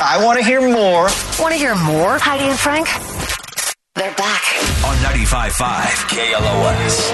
I 0.00 0.22
want 0.24 0.38
to 0.38 0.44
hear 0.44 0.60
more. 0.60 1.08
Want 1.38 1.52
to 1.52 1.58
hear 1.58 1.74
more? 1.74 2.18
Heidi 2.18 2.44
and 2.44 2.58
Frank? 2.58 2.88
They're 3.94 4.14
back. 4.14 4.42
On 4.84 4.96
95.5 4.96 6.08
KLOS. 6.08 7.10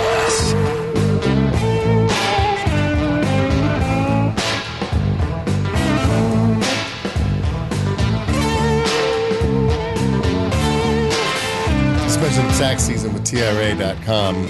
Special 12.09 12.45
tax 12.59 12.83
season 12.83 13.13
with 13.13 13.25
TRA.com 13.25 14.49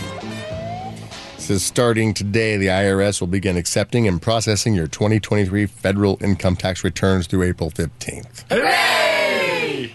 says 1.47 1.63
starting 1.65 2.13
today, 2.13 2.57
the 2.57 2.67
IRS 2.67 3.21
will 3.21 3.29
begin 3.29 3.57
accepting 3.57 4.07
and 4.09 4.21
processing 4.21 4.75
your 4.75 4.89
2023 4.89 5.67
federal 5.67 6.19
income 6.23 6.57
tax 6.57 6.83
returns 6.85 7.27
through 7.29 7.45
April 7.45 7.71
15th. 7.71 8.45
Hooray! 8.51 9.93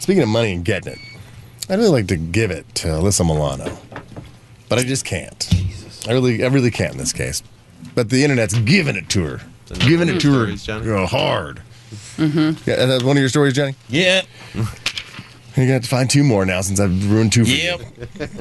Speaking 0.00 0.22
of 0.22 0.28
money 0.28 0.52
and 0.54 0.64
getting 0.64 0.94
it, 0.94 0.98
I'd 1.68 1.78
really 1.78 1.90
like 1.90 2.06
to 2.08 2.16
give 2.16 2.50
it 2.50 2.74
to 2.76 2.88
Alyssa 2.88 3.26
Milano, 3.26 3.76
but 4.68 4.78
I 4.78 4.84
just 4.84 5.04
can't. 5.04 5.48
I 6.08 6.12
really, 6.12 6.44
I 6.44 6.48
really 6.48 6.70
can't 6.70 6.92
in 6.92 6.98
this 6.98 7.12
case. 7.12 7.42
But 7.94 8.10
the 8.10 8.22
internet's 8.24 8.58
giving 8.60 8.96
it 8.96 9.08
to 9.10 9.24
her, 9.24 9.40
giving 9.80 10.08
it 10.08 10.20
to 10.20 10.32
her 10.32 10.44
Stories, 10.44 10.64
Johnny. 10.64 10.86
you 10.86 10.92
know, 10.94 11.06
hard. 11.06 11.62
Mm-hmm. 12.16 12.68
Yeah, 12.70 12.86
that's 12.86 13.02
one 13.04 13.16
of 13.16 13.20
your 13.20 13.28
stories, 13.28 13.54
Johnny. 13.54 13.74
Yeah. 13.88 14.22
You're 14.54 14.64
gonna 15.66 15.72
have 15.72 15.82
to 15.82 15.88
find 15.88 16.08
two 16.08 16.22
more 16.22 16.44
now 16.46 16.60
since 16.60 16.78
I've 16.78 17.10
ruined 17.10 17.32
two 17.32 17.44
for 17.44 17.50
Yep. 17.50 17.80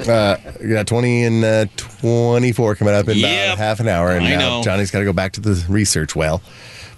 you. 0.06 0.12
Uh, 0.12 0.38
you 0.62 0.70
got 0.74 0.86
20 0.86 1.24
and 1.24 1.44
uh, 1.44 1.66
24 1.78 2.76
coming 2.76 2.94
up 2.94 3.08
in 3.08 3.18
Yep. 3.18 3.46
about 3.48 3.58
half 3.58 3.80
an 3.80 3.88
hour, 3.88 4.12
and 4.12 4.26
I 4.26 4.36
now 4.36 4.58
know. 4.58 4.64
Johnny's 4.64 4.92
got 4.92 5.00
to 5.00 5.06
go 5.06 5.14
back 5.14 5.32
to 5.34 5.42
the 5.42 5.66
research 5.68 6.16
well 6.16 6.42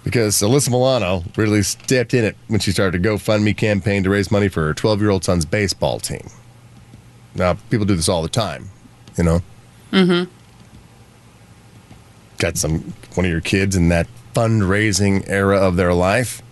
because 0.04 0.36
Alyssa 0.42 0.68
Milano 0.70 1.24
really 1.36 1.62
stepped 1.62 2.12
in 2.12 2.24
it 2.24 2.36
when 2.48 2.60
she 2.60 2.70
started 2.72 3.04
a 3.04 3.08
GoFundMe 3.08 3.56
campaign 3.56 4.02
to 4.02 4.10
raise 4.10 4.30
money 4.30 4.48
for 4.48 4.66
her 4.66 4.74
12 4.74 5.00
year 5.00 5.10
old 5.10 5.24
son's 5.24 5.46
baseball 5.46 6.00
team. 6.00 6.28
Now, 7.34 7.54
people 7.70 7.86
do 7.86 7.94
this 7.96 8.08
all 8.08 8.22
the 8.22 8.28
time, 8.28 8.68
you 9.16 9.24
know. 9.24 9.42
Mm-hmm. 9.92 10.30
Got 12.38 12.56
some 12.56 12.94
one 13.14 13.26
of 13.26 13.32
your 13.32 13.40
kids 13.40 13.76
in 13.76 13.88
that 13.90 14.06
fundraising 14.34 15.28
era 15.28 15.58
of 15.58 15.76
their 15.76 15.92
life. 15.92 16.42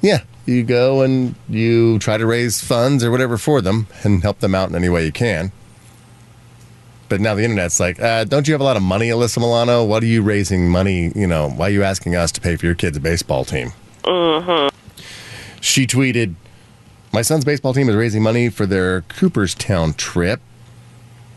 Yeah, 0.00 0.22
you 0.46 0.64
go 0.64 1.02
and 1.02 1.34
you 1.48 1.98
try 1.98 2.18
to 2.18 2.26
raise 2.26 2.60
funds 2.62 3.04
or 3.04 3.10
whatever 3.10 3.38
for 3.38 3.60
them 3.60 3.86
and 4.02 4.22
help 4.22 4.40
them 4.40 4.54
out 4.54 4.68
in 4.68 4.74
any 4.74 4.88
way 4.88 5.04
you 5.04 5.12
can. 5.12 5.52
But 7.08 7.20
now 7.20 7.34
the 7.34 7.44
internet's 7.44 7.78
like, 7.78 8.00
uh, 8.00 8.24
don't 8.24 8.48
you 8.48 8.54
have 8.54 8.60
a 8.62 8.64
lot 8.64 8.76
of 8.76 8.82
money, 8.82 9.08
Alyssa 9.10 9.38
Milano? 9.38 9.84
What 9.84 10.02
are 10.02 10.06
you 10.06 10.22
raising 10.22 10.70
money? 10.70 11.12
You 11.14 11.26
know, 11.26 11.50
why 11.50 11.68
are 11.68 11.70
you 11.70 11.82
asking 11.82 12.16
us 12.16 12.32
to 12.32 12.40
pay 12.40 12.56
for 12.56 12.64
your 12.64 12.74
kid's 12.74 12.98
baseball 12.98 13.44
team? 13.44 13.72
She 15.60 15.86
tweeted, 15.86 16.34
My 17.12 17.22
son's 17.22 17.44
baseball 17.44 17.74
team 17.74 17.88
is 17.88 17.96
raising 17.96 18.22
money 18.22 18.48
for 18.48 18.66
their 18.66 19.02
Cooperstown 19.02 19.92
trip. 19.92 20.40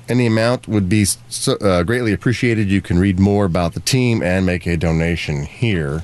Any 0.07 0.27
amount 0.27 0.67
would 0.67 0.87
be 0.87 1.05
so, 1.05 1.53
uh, 1.55 1.83
greatly 1.83 2.13
appreciated. 2.13 2.69
You 2.69 2.81
can 2.81 2.99
read 2.99 3.19
more 3.19 3.45
about 3.45 3.73
the 3.73 3.79
team 3.79 4.21
and 4.21 4.45
make 4.45 4.67
a 4.67 4.77
donation 4.77 5.43
here. 5.43 6.03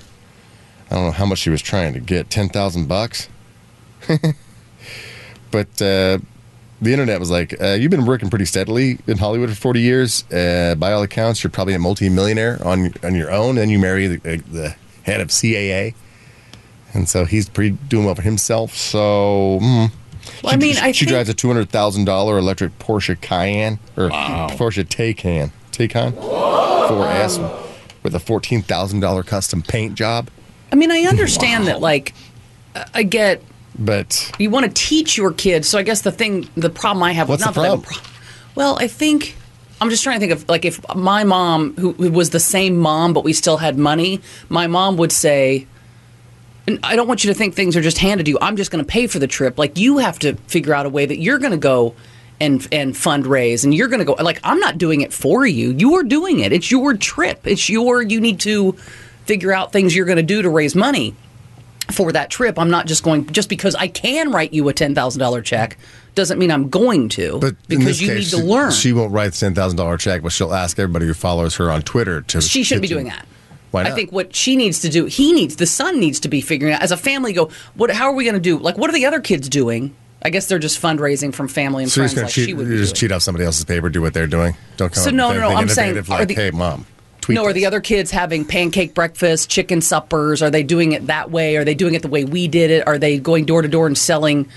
I 0.90 0.96
don't 0.96 1.06
know 1.06 1.12
how 1.12 1.26
much 1.26 1.40
she 1.40 1.50
was 1.50 1.62
trying 1.62 1.94
to 1.94 2.00
get. 2.00 2.30
Ten 2.30 2.50
thousand 2.50 2.88
bucks. 2.88 3.30
but 5.52 5.82
uh, 5.82 6.18
the 6.82 6.92
internet 6.92 7.20
was 7.20 7.30
like, 7.30 7.62
uh, 7.62 7.78
"You've 7.80 7.92
been 7.92 8.06
working 8.06 8.30
pretty 8.30 8.46
steadily 8.46 8.98
in 9.06 9.20
Hollywood 9.20 9.50
for 9.50 9.56
forty 9.56 9.82
years. 9.82 10.24
Uh, 10.32 10.76
by 10.78 10.92
all 10.92 11.04
accounts, 11.04 11.44
you're 11.44 11.52
probably 11.52 11.76
a 11.76 11.80
multi-millionaire 11.80 12.60
on 12.66 12.94
on 13.04 13.14
your 13.14 13.32
own, 13.32 13.58
and 13.60 13.72
you 13.72 13.78
marry 13.78 14.08
the, 14.08 14.34
uh, 14.34 14.42
the 14.52 14.76
head 15.04 15.22
of 15.22 15.30
CAA, 15.30 15.94
and 16.94 17.08
so 17.08 17.26
he's 17.26 17.48
pretty 17.48 17.78
doing 17.88 18.06
well 18.06 18.16
for 18.16 18.24
himself. 18.24 18.76
So." 18.76 19.60
mm. 19.62 19.92
Well, 20.44 20.54
I 20.54 20.58
mean, 20.58 20.76
I 20.78 20.92
she 20.92 21.06
drives 21.06 21.30
a 21.30 21.34
two 21.34 21.48
hundred 21.48 21.70
thousand 21.70 22.06
dollar 22.06 22.38
electric 22.38 22.78
Porsche 22.80 23.20
Cayenne 23.20 23.80
or 23.98 24.10
Porsche 24.10 24.86
Taycan 24.86 25.52
Taycan 25.72 26.14
4S 26.14 27.40
with 28.04 28.16
a 28.16 28.20
fourteen 28.20 28.62
thousand 28.62 29.00
dollar 29.00 29.24
custom 29.24 29.62
paint 29.62 29.96
job. 29.96 30.30
I 30.72 30.76
mean, 30.76 30.92
I 30.92 31.02
understand 31.02 31.68
that, 31.68 31.82
like, 31.82 32.14
I- 32.94 33.04
get 33.04 33.42
But 33.78 34.32
you 34.40 34.50
want 34.50 34.66
to 34.66 34.72
teach 34.72 35.18
your 35.18 35.32
kids. 35.34 35.68
So 35.68 35.78
I 35.78 35.84
guess 35.84 36.02
the 36.02 36.12
thing, 36.12 36.50
the 36.56 36.70
problem 36.70 37.04
I 37.04 37.12
have 37.12 37.28
with 37.28 37.42
What's 37.42 37.46
not 37.46 37.54
the 37.56 37.62
that 37.62 37.68
I 37.68 37.70
have 37.72 37.80
a 37.80 37.82
problem? 37.84 38.04
pro- 38.04 38.12
well, 38.56 38.78
I 38.80 38.88
think 38.88 39.36
I'm 39.80 39.90
just 39.90 40.04
trying 40.04 40.20
to 40.20 40.28
think 40.28 40.32
of 40.32 40.48
like 40.50 40.66
if 40.66 40.80
my 40.96 41.24
mom, 41.24 41.76
who, 41.78 41.94
who 41.94 42.12
was 42.12 42.30
the 42.30 42.40
same 42.40 42.78
mom, 42.78 43.14
but 43.14 43.24
we 43.24 43.34
still 43.34 43.58
had 43.58 43.78
money, 43.78 44.22
my 44.50 44.68
mom 44.68 44.98
would 44.98 45.12
say. 45.12 45.68
And 46.68 46.80
I 46.84 46.96
don't 46.96 47.08
want 47.08 47.24
you 47.24 47.30
to 47.30 47.34
think 47.34 47.56
things 47.56 47.76
are 47.76 47.82
just 47.82 47.98
handed 47.98 48.26
to 48.26 48.32
you. 48.32 48.38
I'm 48.42 48.56
just 48.56 48.72
going 48.72 48.84
to 48.84 48.88
pay 48.88 49.08
for 49.08 49.20
the 49.20 49.28
trip. 49.28 49.58
Like 49.58 49.78
you 49.78 49.98
have 49.98 50.20
to 50.20 50.36
figure 50.48 50.74
out 50.74 50.86
a 50.86 50.90
way 50.90 51.06
that 51.06 51.18
you're 51.18 51.40
going 51.40 51.52
to 51.52 51.58
go 51.58 51.96
and 52.40 52.68
and 52.72 52.94
fundraise, 52.94 53.64
and 53.64 53.74
you're 53.74 53.88
going 53.88 54.00
to 54.00 54.06
go. 54.06 54.14
Like 54.14 54.40
I'm 54.44 54.60
not 54.60 54.78
doing 54.78 55.02
it 55.02 55.14
for 55.14 55.46
you. 55.46 55.72
You 55.72 55.96
are 55.96 56.04
doing 56.04 56.40
it. 56.40 56.52
It's 56.52 56.72
your 56.72 56.96
trip. 56.96 57.46
It's 57.46 57.70
your. 57.70 58.02
You 58.02 58.20
need 58.20 58.40
to 58.42 58.74
figure 59.26 59.54
out 59.54 59.72
things 59.72 59.96
you're 59.96 60.06
going 60.06 60.18
to 60.18 60.24
do 60.24 60.42
to 60.42 60.50
raise 60.50 60.76
money 60.76 61.16
for 61.92 62.12
that 62.12 62.30
trip. 62.30 62.58
I'm 62.58 62.70
not 62.70 62.88
just 62.88 63.04
going 63.04 63.28
just 63.28 63.50
because 63.50 63.76
I 63.76 63.88
can 63.88 64.32
write 64.32 64.54
you 64.54 64.68
a 64.70 64.74
ten 64.74 64.96
thousand 64.96 65.20
dollar 65.20 65.42
check 65.42 65.78
doesn't 66.16 66.40
mean 66.40 66.52
I'm 66.52 66.70
going 66.70 67.10
to. 67.10 67.40
but 67.40 67.56
because 67.68 68.02
you 68.02 68.10
case, 68.10 68.34
need 68.34 68.40
to 68.40 68.46
learn. 68.46 68.72
She 68.72 68.92
won't 68.92 69.12
write 69.12 69.32
the 69.34 69.38
ten 69.38 69.56
thousand 69.56 69.78
dollar 69.78 69.98
check, 69.98 70.22
but 70.22 70.32
she'll 70.32 70.54
ask 70.54 70.78
everybody 70.80 71.06
who 71.06 71.14
follows 71.14 71.56
her 71.56 71.72
on 71.72 71.82
Twitter 71.82 72.22
to. 72.22 72.42
she 72.42 72.64
shouldn't 72.64 72.82
be 72.82 72.88
doing 72.88 73.06
that. 73.06 73.26
I 73.74 73.92
think 73.92 74.12
what 74.12 74.36
she 74.36 74.56
needs 74.56 74.82
to 74.82 74.90
do, 74.90 75.06
he 75.06 75.34
needs, 75.34 75.56
the 75.56 75.66
son 75.66 76.00
needs 76.00 76.20
to 76.22 76.30
be 76.30 76.42
figuring 76.42 76.74
out 76.74 76.82
as 76.82 76.92
a 76.92 76.98
family. 76.98 77.34
Go, 77.34 77.50
what? 77.76 77.90
How 77.92 78.06
are 78.06 78.14
we 78.14 78.24
going 78.24 78.34
to 78.36 78.40
do? 78.42 78.58
Like, 78.58 78.78
what 78.78 78.90
are 78.90 78.94
the 78.94 79.06
other 79.06 79.20
kids 79.22 79.48
doing? 79.50 79.96
I 80.24 80.30
guess 80.30 80.48
they're 80.48 80.60
just 80.60 80.80
fundraising 80.82 81.34
from 81.34 81.48
family 81.48 81.84
and 81.84 81.92
So 81.92 82.02
friends, 82.02 82.16
like 82.16 82.28
cheat, 82.30 82.46
she 82.48 82.54
would 82.54 82.70
be 82.70 82.78
just 82.78 82.94
doing. 82.94 83.00
cheat 83.10 83.12
off 83.12 83.24
somebody 83.24 83.46
else's 83.46 83.66
paper, 83.66 83.90
do 83.90 84.02
what 84.02 84.14
they're 84.14 84.28
doing. 84.28 84.56
Don't 84.78 84.94
come 84.94 85.04
So 85.04 85.10
no, 85.10 85.34
no, 85.34 85.40
no, 85.40 85.50
I'm 85.50 85.68
saying, 85.68 85.92
innovative 85.92 86.12
are 86.12 86.20
like, 86.20 86.28
the- 86.28 86.34
hey, 86.36 86.52
mom, 86.52 86.86
tweet. 87.22 87.36
No, 87.38 87.46
are 87.46 87.54
the 87.54 87.66
other 87.66 87.80
kids 87.82 88.12
having 88.12 88.46
pancake 88.46 88.94
breakfast, 88.94 89.50
chicken 89.50 89.82
suppers? 89.82 90.44
Are 90.44 90.52
they 90.52 90.62
doing 90.62 90.92
it 90.92 91.08
that 91.08 91.32
way? 91.32 91.58
Are 91.58 91.64
they 91.64 91.74
doing 91.74 91.96
it 91.96 92.04
the 92.04 92.08
way 92.08 92.24
we 92.24 92.48
did 92.48 92.70
it? 92.70 92.86
Are 92.88 93.00
they 93.00 93.18
going 93.18 93.46
door 93.46 93.64
to 93.64 93.68
door 93.68 93.88
and 93.88 93.98
selling 93.98 94.48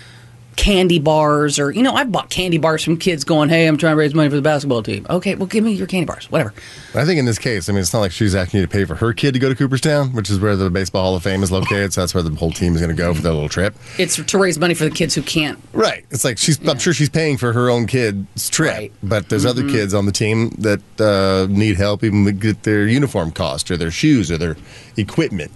candy 0.57 0.99
bars? 0.99 1.59
Or, 1.59 1.71
you 1.71 1.83
know, 1.83 1.95
I've 1.95 2.11
bought 2.13 2.31
candy 2.31 2.59
bars 2.59 2.83
from 2.83 2.97
kids 2.97 3.25
going, 3.25 3.49
hey, 3.49 3.67
I'm 3.67 3.77
trying 3.77 3.93
to 3.93 3.97
raise 3.97 4.15
money 4.15 4.29
for 4.29 4.37
the 4.37 4.43
basketball 4.43 4.83
team. 4.83 5.07
Okay, 5.11 5.35
well, 5.35 5.47
give 5.47 5.65
me 5.65 5.73
your 5.73 5.87
candy 5.87 6.07
bars, 6.07 6.31
whatever. 6.31 6.53
I 6.95 7.05
think 7.05 7.19
in 7.19 7.25
this 7.25 7.39
case, 7.39 7.69
I 7.69 7.73
mean, 7.73 7.81
it's 7.83 7.93
not 7.93 8.01
like 8.01 8.13
she's 8.13 8.35
asking 8.35 8.61
you 8.61 8.67
to 8.67 8.71
pay 8.73 8.85
for 8.85 8.95
her 8.97 9.13
kid 9.13 9.33
to 9.35 9.39
go 9.41 9.49
to 9.49 9.55
Cooperstown, 9.55 10.13
which 10.13 10.31
is 10.31 10.39
where 10.39 10.57
the 10.57 10.71
Baseball 10.71 11.03
Hall 11.05 11.17
of 11.17 11.23
Fame 11.23 11.43
is 11.43 11.51
located. 11.53 11.93
So 11.93 12.01
that's 12.03 12.15
where 12.15 12.23
the 12.23 12.35
whole 12.35 12.51
team 12.53 12.75
is 12.75 12.81
going 12.81 12.95
to 12.95 12.97
go 12.97 13.13
for 13.15 13.23
their 13.23 13.33
little 13.33 13.49
trip. 13.49 13.75
It's 13.99 14.17
to 14.23 14.39
raise 14.39 14.59
money 14.59 14.75
for 14.75 14.85
the 14.85 14.91
kids 14.91 15.15
who 15.15 15.23
can't. 15.23 15.59
Right. 15.73 16.05
It's 16.11 16.25
like 16.25 16.39
she's. 16.39 16.59
I'm 16.69 16.79
sure 16.79 16.93
she's 16.93 17.11
paying 17.11 17.37
for 17.37 17.53
her 17.53 17.71
own 17.71 17.87
kid's 17.87 18.49
trip, 18.51 18.73
Right. 18.73 18.93
but 19.03 19.29
there's 19.29 19.45
Mm-hmm. 19.45 19.67
other 19.67 19.69
kids 19.71 19.93
on 19.95 20.07
the 20.07 20.13
team 20.13 20.51
that 20.59 20.81
uh, 21.01 21.47
need 21.51 21.77
help 21.77 22.03
even 22.05 22.25
to 22.25 22.33
get 22.33 22.63
their 22.63 22.87
uniform 22.87 23.31
cost 23.33 23.71
or 23.71 23.77
their 23.77 23.91
shoes 23.91 24.31
or 24.31 24.39
their 24.39 24.57
equipment. 24.97 25.51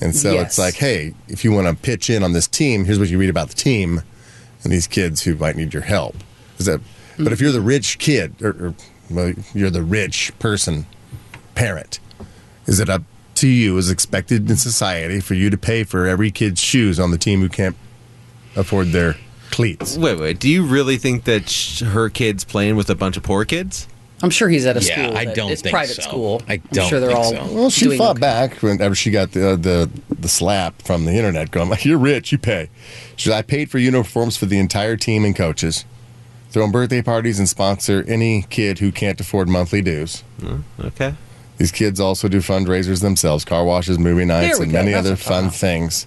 And 0.00 0.14
so 0.16 0.32
Yes. 0.32 0.46
it's 0.46 0.58
like, 0.58 0.74
hey, 0.74 1.14
if 1.28 1.44
you 1.44 1.52
want 1.52 1.68
to 1.68 1.74
pitch 1.80 2.10
in 2.10 2.22
on 2.24 2.32
this 2.32 2.48
team, 2.48 2.84
here's 2.84 2.98
what 2.98 3.08
you 3.08 3.18
read 3.18 3.30
about 3.30 3.48
the 3.48 3.54
team 3.54 4.02
and 4.62 4.72
these 4.72 4.86
kids 4.86 5.22
who 5.22 5.34
might 5.36 5.56
need 5.56 5.72
your 5.72 5.82
help. 5.82 6.16
Is 6.58 6.66
that? 6.66 6.80
But 7.18 7.32
if 7.32 7.40
you're 7.40 7.52
the 7.52 7.60
rich 7.60 7.98
kid 7.98 8.40
or, 8.42 8.50
or 8.50 8.74
well, 9.10 9.32
you're 9.54 9.70
the 9.70 9.82
rich 9.82 10.32
person, 10.38 10.86
parent, 11.54 12.00
is 12.66 12.80
it 12.80 12.88
up 12.88 13.02
to 13.36 13.48
you 13.48 13.76
as 13.78 13.90
expected 13.90 14.48
in 14.48 14.56
society 14.56 15.20
for 15.20 15.34
you 15.34 15.50
to 15.50 15.58
pay 15.58 15.84
for 15.84 16.06
every 16.06 16.30
kid's 16.30 16.60
shoes 16.60 17.00
on 17.00 17.10
the 17.10 17.18
team 17.18 17.40
who 17.40 17.48
can't 17.48 17.76
afford 18.56 18.88
their 18.88 19.16
cleats? 19.50 19.96
Wait, 19.96 20.18
wait. 20.18 20.38
Do 20.38 20.48
you 20.48 20.64
really 20.64 20.96
think 20.96 21.24
that 21.24 21.48
sh- 21.48 21.80
her 21.80 22.08
kid's 22.08 22.44
playing 22.44 22.76
with 22.76 22.88
a 22.88 22.94
bunch 22.94 23.16
of 23.16 23.22
poor 23.22 23.44
kids? 23.44 23.88
I'm 24.22 24.30
sure 24.30 24.48
he's 24.48 24.66
at 24.66 24.76
a 24.76 24.80
Yeah, 24.84 25.06
school. 25.06 25.16
I 25.18 25.24
don't 25.26 25.50
It's 25.50 25.62
think 25.62 25.72
private 25.74 25.96
so. 25.96 26.02
school. 26.02 26.42
I 26.48 26.54
I'm 26.76 26.88
sure 26.88 27.00
they're 27.00 27.08
think 27.10 27.18
all. 27.18 27.32
so. 27.48 27.54
Well, 27.54 27.70
she 27.70 27.86
doing 27.86 27.98
fought 27.98 28.12
okay. 28.12 28.20
back 28.20 28.62
whenever 28.62 28.94
she 28.94 29.10
got 29.10 29.32
the, 29.32 29.56
the 29.56 29.90
the 30.18 30.28
slap 30.28 30.80
from 30.82 31.04
the 31.04 31.12
internet 31.12 31.50
going, 31.50 31.68
like, 31.68 31.84
you're 31.84 31.98
rich, 31.98 32.30
you 32.32 32.38
pay. 32.38 32.70
She 33.16 33.28
said, 33.28 33.36
I 33.36 33.42
paid 33.42 33.70
for 33.70 33.78
uniforms 33.78 34.36
for 34.36 34.46
the 34.46 34.58
entire 34.58 34.96
team 34.96 35.24
and 35.24 35.34
coaches, 35.34 35.84
throw 36.50 36.62
'em 36.64 36.70
birthday 36.70 37.02
parties, 37.02 37.38
and 37.40 37.48
sponsor 37.48 38.04
any 38.06 38.42
kid 38.48 38.78
who 38.78 38.92
can't 38.92 39.20
afford 39.20 39.48
monthly 39.48 39.82
dues. 39.82 40.22
Okay. 40.78 41.14
These 41.58 41.72
kids 41.72 41.98
also 42.00 42.28
do 42.28 42.38
fundraisers 42.38 43.02
themselves, 43.02 43.44
car 43.44 43.64
washes, 43.64 43.98
movie 43.98 44.24
nights, 44.24 44.58
and 44.60 44.70
go. 44.72 44.78
many 44.78 44.92
That's 44.92 45.00
other 45.06 45.10
what 45.14 45.18
I'm 45.18 45.24
talking 45.24 45.32
fun 45.32 45.44
about. 45.44 45.54
things. 45.56 46.06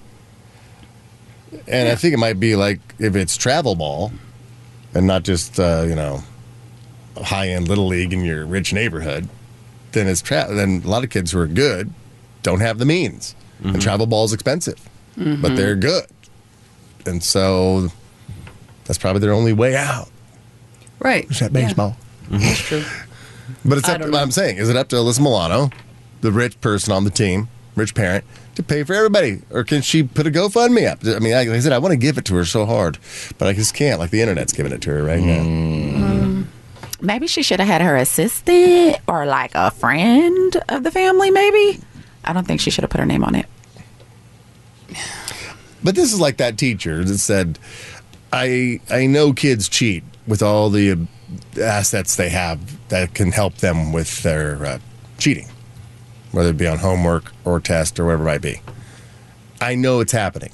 And 1.67 1.89
I 1.89 1.95
think 1.95 2.13
it 2.13 2.17
might 2.17 2.39
be 2.39 2.55
like 2.55 2.79
if 2.99 3.15
it's 3.15 3.37
travel 3.37 3.75
ball 3.75 4.11
and 4.93 5.07
not 5.07 5.23
just, 5.23 5.59
uh, 5.59 5.85
you 5.87 5.95
know, 5.95 6.23
high 7.23 7.49
end 7.49 7.67
little 7.67 7.87
league 7.87 8.13
in 8.13 8.23
your 8.23 8.45
rich 8.45 8.73
neighborhood, 8.73 9.29
then 9.91 10.07
it's 10.07 10.21
tra- 10.21 10.47
then 10.49 10.81
a 10.83 10.87
lot 10.87 11.03
of 11.03 11.09
kids 11.09 11.31
who 11.31 11.39
are 11.39 11.47
good 11.47 11.91
don't 12.43 12.59
have 12.59 12.77
the 12.77 12.85
means. 12.85 13.35
and 13.59 13.71
mm-hmm. 13.71 13.79
travel 13.79 14.05
ball 14.05 14.25
is 14.25 14.33
expensive, 14.33 14.79
but 15.15 15.23
mm-hmm. 15.25 15.55
they're 15.55 15.75
good, 15.75 16.05
and 17.05 17.23
so 17.23 17.89
that's 18.85 18.97
probably 18.97 19.21
their 19.21 19.33
only 19.33 19.53
way 19.53 19.75
out. 19.75 20.09
Right. 20.99 21.29
Is 21.29 21.39
that 21.39 21.51
Yeah, 21.51 21.65
baseball? 21.67 21.97
that's 22.29 22.59
true. 22.59 22.83
But 23.63 23.77
it's 23.77 23.87
I 23.87 23.95
up. 23.95 24.01
To, 24.01 24.07
know. 24.07 24.17
I'm 24.17 24.31
saying, 24.31 24.57
is 24.57 24.69
it 24.69 24.75
up 24.75 24.89
to 24.89 24.95
Alyssa 24.95 25.19
Milano, 25.19 25.69
the 26.21 26.31
rich 26.31 26.59
person 26.61 26.91
on 26.91 27.03
the 27.03 27.11
team, 27.11 27.47
rich 27.75 27.93
parent, 27.93 28.23
to 28.55 28.63
pay 28.63 28.83
for 28.83 28.93
everybody, 28.95 29.41
or 29.51 29.63
can 29.63 29.83
she 29.83 30.01
put 30.01 30.25
a 30.25 30.31
GoFundMe 30.31 30.89
up? 30.89 30.99
I 31.03 31.19
mean, 31.19 31.33
like 31.33 31.47
I 31.47 31.59
said, 31.59 31.71
I 31.71 31.77
want 31.77 31.91
to 31.91 31.97
give 31.97 32.17
it 32.17 32.25
to 32.25 32.35
her 32.35 32.45
so 32.45 32.65
hard, 32.65 32.97
but 33.37 33.47
I 33.47 33.53
just 33.53 33.75
can't. 33.75 33.99
Like 33.99 34.09
the 34.09 34.21
internet's 34.21 34.51
giving 34.51 34.71
it 34.71 34.81
to 34.81 34.89
her 34.89 35.03
right 35.03 35.19
now. 35.19 35.43
Mm. 35.43 36.04
Maybe 37.05 37.27
she 37.27 37.43
should 37.43 37.59
have 37.59 37.69
had 37.69 37.81
her 37.81 37.95
assistant 37.95 38.97
or 39.07 39.27
like 39.27 39.51
a 39.53 39.69
friend 39.69 40.57
of 40.69 40.83
the 40.83 40.89
family, 40.89 41.29
maybe. 41.29 41.79
I 42.23 42.33
don't 42.33 42.47
think 42.47 42.59
she 42.59 42.71
should 42.71 42.83
have 42.83 42.89
put 42.89 42.99
her 42.99 43.05
name 43.05 43.23
on 43.23 43.35
it. 43.35 43.45
But 45.83 45.93
this 45.93 46.11
is 46.11 46.19
like 46.19 46.37
that 46.37 46.57
teacher 46.57 47.03
that 47.03 47.19
said, 47.19 47.59
"I 48.33 48.79
I 48.89 49.05
know 49.05 49.33
kids 49.33 49.69
cheat 49.69 50.03
with 50.25 50.41
all 50.41 50.71
the 50.71 50.93
uh, 50.93 51.61
assets 51.61 52.15
they 52.15 52.29
have 52.29 52.59
that 52.89 53.13
can 53.13 53.31
help 53.31 53.57
them 53.57 53.93
with 53.93 54.23
their 54.23 54.65
uh, 54.65 54.79
cheating, 55.19 55.47
whether 56.31 56.49
it 56.49 56.57
be 56.57 56.65
on 56.65 56.79
homework 56.79 57.31
or 57.45 57.59
test 57.59 57.99
or 57.99 58.05
whatever 58.05 58.23
it 58.23 58.25
might 58.25 58.41
be. 58.41 58.61
I 59.61 59.75
know 59.75 59.99
it's 59.99 60.11
happening. 60.11 60.51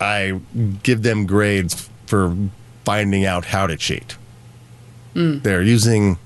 I 0.00 0.40
give 0.82 1.02
them 1.02 1.26
grades 1.26 1.90
for 2.06 2.34
finding 2.84 3.26
out 3.26 3.44
how 3.44 3.66
to 3.66 3.76
cheat. 3.76 4.16
Mm. 5.18 5.42
They're 5.42 5.62
using 5.62 6.16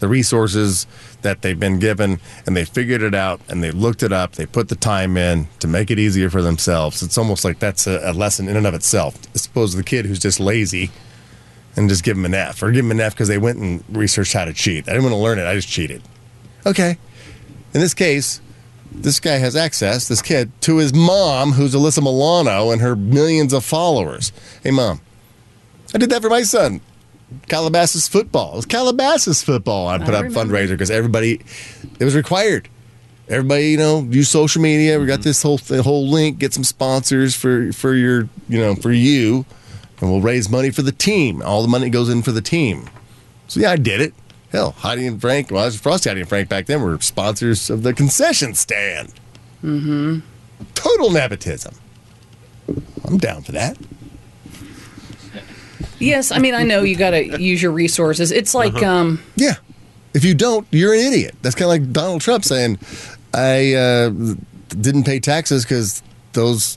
the 0.00 0.08
resources 0.08 0.86
that 1.22 1.40
they've 1.40 1.58
been 1.58 1.78
given 1.78 2.20
and 2.44 2.56
they 2.56 2.64
figured 2.64 3.00
it 3.00 3.14
out 3.14 3.40
and 3.48 3.62
they 3.62 3.70
looked 3.70 4.02
it 4.02 4.12
up. 4.12 4.32
They 4.32 4.44
put 4.44 4.68
the 4.68 4.76
time 4.76 5.16
in 5.16 5.48
to 5.60 5.66
make 5.66 5.90
it 5.90 5.98
easier 5.98 6.28
for 6.28 6.42
themselves. 6.42 7.02
It's 7.02 7.16
almost 7.16 7.44
like 7.44 7.58
that's 7.58 7.86
a, 7.86 8.00
a 8.04 8.12
lesson 8.12 8.48
in 8.48 8.56
and 8.56 8.66
of 8.66 8.74
itself 8.74 9.16
I 9.34 9.38
suppose 9.38 9.74
the 9.74 9.82
kid 9.82 10.04
who's 10.04 10.18
just 10.18 10.40
lazy 10.40 10.90
and 11.74 11.88
just 11.88 12.04
give 12.04 12.18
him 12.18 12.26
an 12.26 12.34
f 12.34 12.62
or 12.62 12.70
give 12.70 12.84
him 12.84 12.90
an 12.90 13.00
f 13.00 13.14
because 13.14 13.28
they 13.28 13.38
went 13.38 13.58
and 13.58 13.82
researched 13.88 14.34
how 14.34 14.44
to 14.44 14.52
cheat. 14.52 14.88
I 14.88 14.92
didn't 14.92 15.04
want 15.04 15.14
to 15.14 15.18
learn 15.18 15.38
it 15.38 15.46
i 15.46 15.54
just 15.54 15.68
cheated. 15.68 16.02
Okay. 16.66 16.98
In 17.72 17.80
this 17.80 17.94
case 17.94 18.42
this 18.90 19.20
guy 19.20 19.38
has 19.38 19.56
access 19.56 20.06
this 20.06 20.20
kid 20.20 20.52
to 20.60 20.76
his 20.76 20.92
mom 20.92 21.52
who's 21.52 21.74
alyssa 21.74 22.02
milano 22.02 22.72
and 22.72 22.82
her 22.82 22.94
millions 22.94 23.54
of 23.54 23.64
followers. 23.64 24.32
Hey 24.62 24.70
mom. 24.70 25.00
I 25.94 25.98
did 25.98 26.10
that 26.10 26.20
for 26.20 26.28
my 26.28 26.42
son 26.42 26.82
Calabasas 27.48 28.08
football. 28.08 28.54
It 28.54 28.56
was 28.56 28.66
Calabasas 28.66 29.42
football. 29.42 29.88
I 29.88 29.98
put 29.98 30.14
I 30.14 30.18
up 30.18 30.24
remember. 30.24 30.54
fundraiser 30.54 30.70
because 30.70 30.90
everybody, 30.90 31.40
it 31.98 32.04
was 32.04 32.14
required. 32.14 32.68
Everybody, 33.28 33.70
you 33.70 33.76
know, 33.78 34.02
use 34.10 34.28
social 34.28 34.60
media. 34.60 34.98
We 34.98 35.06
got 35.06 35.22
this 35.22 35.42
whole 35.42 35.58
whole 35.58 36.08
link. 36.08 36.38
Get 36.38 36.52
some 36.52 36.64
sponsors 36.64 37.34
for 37.34 37.72
for 37.72 37.94
your, 37.94 38.28
you 38.48 38.58
know, 38.58 38.74
for 38.74 38.92
you, 38.92 39.46
and 40.00 40.10
we'll 40.10 40.20
raise 40.20 40.50
money 40.50 40.70
for 40.70 40.82
the 40.82 40.92
team. 40.92 41.40
All 41.42 41.62
the 41.62 41.68
money 41.68 41.88
goes 41.88 42.08
in 42.08 42.22
for 42.22 42.32
the 42.32 42.42
team. 42.42 42.90
So 43.46 43.60
yeah, 43.60 43.70
I 43.70 43.76
did 43.76 44.00
it. 44.00 44.12
Hell, 44.50 44.72
Heidi 44.72 45.06
and 45.06 45.20
Frank. 45.20 45.50
Well, 45.50 45.62
I 45.62 45.66
was 45.66 45.80
Frosty 45.80 46.10
Heidi 46.10 46.20
and 46.20 46.28
Frank 46.28 46.48
back 46.48 46.66
then 46.66 46.82
were 46.82 47.00
sponsors 47.00 47.70
of 47.70 47.84
the 47.84 47.94
concession 47.94 48.54
stand. 48.54 49.14
Mm-hmm. 49.64 50.18
Total 50.74 51.10
nepotism. 51.10 51.74
I'm 53.04 53.18
down 53.18 53.42
for 53.42 53.52
that. 53.52 53.78
Yes, 56.02 56.30
I 56.32 56.38
mean 56.38 56.54
I 56.54 56.62
know 56.64 56.82
you 56.82 56.96
got 56.96 57.10
to 57.10 57.40
use 57.40 57.62
your 57.62 57.72
resources. 57.72 58.30
It's 58.32 58.54
like 58.54 58.74
Uh-huh. 58.74 58.86
um 58.86 59.22
Yeah. 59.36 59.54
If 60.14 60.24
you 60.24 60.34
don't, 60.34 60.66
you're 60.70 60.92
an 60.92 61.00
idiot. 61.00 61.34
That's 61.40 61.54
kind 61.54 61.64
of 61.64 61.70
like 61.70 61.90
Donald 61.92 62.20
Trump 62.20 62.44
saying, 62.44 62.78
I 63.32 63.72
uh, 63.72 64.10
didn't 64.68 65.04
pay 65.04 65.20
taxes 65.20 65.64
because 65.64 66.02
those 66.34 66.76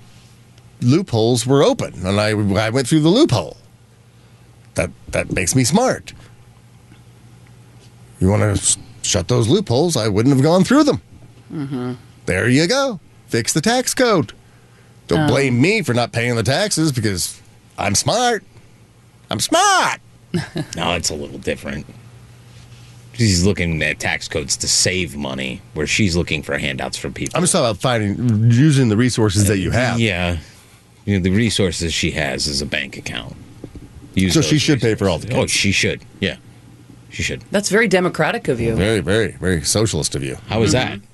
loopholes 0.79 1.45
were 1.45 1.61
open 1.61 1.93
and 2.05 2.17
I, 2.21 2.29
I 2.29 2.69
went 2.69 2.87
through 2.87 3.01
the 3.01 3.09
loophole. 3.09 3.57
That, 4.75 4.89
that 5.09 5.33
makes 5.33 5.53
me 5.53 5.65
smart. 5.65 6.13
You 8.21 8.29
want 8.29 8.41
to 8.43 8.55
sh- 8.63 8.77
shut 9.01 9.27
those 9.27 9.47
loopholes? 9.49 9.97
I 9.97 10.07
wouldn't 10.07 10.33
have 10.33 10.43
gone 10.43 10.63
through 10.63 10.85
them. 10.85 11.97
There 12.25 12.47
you 12.49 12.67
go. 12.67 12.99
Fix 13.27 13.51
the 13.53 13.61
tax 13.61 13.93
code. 13.93 14.31
Don't 15.07 15.27
blame 15.27 15.61
me 15.61 15.81
for 15.81 15.93
not 15.93 16.11
paying 16.13 16.35
the 16.35 16.43
taxes 16.43 16.91
because 16.91 17.39
I'm 17.77 17.95
smart. 17.95 18.43
I'm 19.29 19.39
smart. 19.39 20.01
No, 20.75 20.91
it's 20.93 21.09
a 21.09 21.15
little 21.15 21.37
different. 21.37 21.85
She's 23.13 23.45
looking 23.45 23.81
at 23.81 23.99
tax 23.99 24.27
codes 24.27 24.57
to 24.57 24.67
save 24.67 25.15
money, 25.15 25.61
where 25.73 25.87
she's 25.87 26.17
looking 26.17 26.43
for 26.43 26.57
handouts 26.57 26.97
from 26.97 27.13
people. 27.13 27.37
I'm 27.37 27.43
just 27.43 27.53
talking 27.53 27.65
about 27.69 27.77
finding, 27.77 28.51
using 28.51 28.89
the 28.89 28.97
resources 28.97 29.47
that 29.47 29.59
you 29.59 29.71
have. 29.71 29.97
Yeah, 29.99 30.37
you 31.05 31.17
know, 31.17 31.23
the 31.23 31.29
resources 31.29 31.93
she 31.93 32.11
has 32.11 32.47
is 32.47 32.61
a 32.61 32.65
bank 32.65 32.97
account. 32.97 33.33
Use 34.15 34.33
So 34.33 34.41
she 34.41 34.57
should 34.59 34.81
pay 34.81 34.95
for 34.95 35.07
all 35.07 35.19
the 35.19 35.27
resources. 35.27 35.43
Oh, 35.43 35.47
she 35.59 35.71
should. 35.71 36.01
Yeah, 36.19 36.35
she 37.09 37.23
should. 37.23 37.41
that's 37.51 37.69
very 37.69 37.87
democratic 37.87 38.49
of 38.49 38.59
you. 38.59 38.75
Very, 38.75 38.99
very, 38.99 39.31
very 39.33 39.61
socialist 39.61 40.15
of 40.15 40.23
you. 40.23 40.35
How 40.47 40.61
is 40.63 40.73
that? 40.73 40.99
Mm-hmm. 40.99 41.05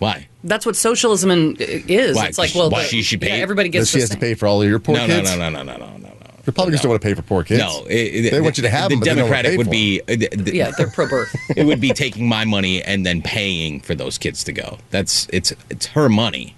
Why? 0.00 0.26
That's 0.42 0.66
what 0.66 0.74
socialism 0.74 1.54
is. 1.60 2.16
Why? 2.16 2.26
It's 2.26 2.38
like 2.38 2.52
well, 2.56 2.68
Why 2.70 2.82
the- 2.82 2.88
she 2.88 3.02
should 3.02 3.22
yeah, 3.22 3.28
pay? 3.36 3.42
everybody 3.42 3.68
gets 3.68 3.90
she 3.90 3.98
the 3.98 4.02
has 4.02 4.10
to 4.10 4.18
pay 4.18 4.34
for 4.34 4.48
all 4.48 4.60
of 4.60 4.68
your 4.68 4.80
poor 4.80 4.96
No, 4.96 5.06
no, 5.06 5.14
kids. 5.20 5.30
no, 5.30 5.48
no, 5.48 5.62
no, 5.62 5.62
no, 5.62 5.76
no, 5.76 5.86
no, 5.86 5.96
no. 5.98 6.01
Republicans 6.46 6.80
No. 6.80 6.82
don't 6.82 6.90
want 6.90 7.02
to 7.02 7.08
pay 7.08 7.14
for 7.14 7.22
poor 7.22 7.44
kids. 7.44 7.60
No, 7.60 7.84
it, 7.88 8.30
They 8.32 8.40
want 8.40 8.56
you 8.58 8.62
to 8.62 8.68
have 8.70 8.88
the 8.88 8.96
them, 8.96 9.00
but 9.00 9.04
they 9.04 9.14
don't 9.14 9.30
wanna 9.30 9.42
Democratic 9.42 9.58
would 9.58 9.70
be. 9.70 10.00
uh, 10.02 10.04
the- 10.16 10.28
the- 10.42 10.56
Yeah, 10.56 10.72
they're 10.76 10.90
pro 10.90 11.08
birth. 11.08 11.34
it 11.56 11.64
would 11.64 11.80
be 11.80 11.90
taking 11.92 12.26
my 12.28 12.44
money 12.44 12.82
and 12.82 13.06
then 13.06 13.22
paying 13.22 13.80
for 13.80 13.94
those 13.94 14.18
kids 14.18 14.42
to 14.44 14.52
go. 14.52 14.78
That's 14.90 15.28
it's 15.32 15.52
it's 15.70 15.86
her 15.86 16.08
money. 16.08 16.56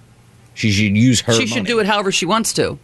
She 0.54 0.70
should 0.70 0.96
use 0.96 1.20
her. 1.22 1.34
she 1.34 1.46
should 1.46 1.66
do 1.66 1.78
it 1.81 1.86
however 1.86 2.10
she 2.12 2.25
wants 2.26 2.52
to. 2.54 2.78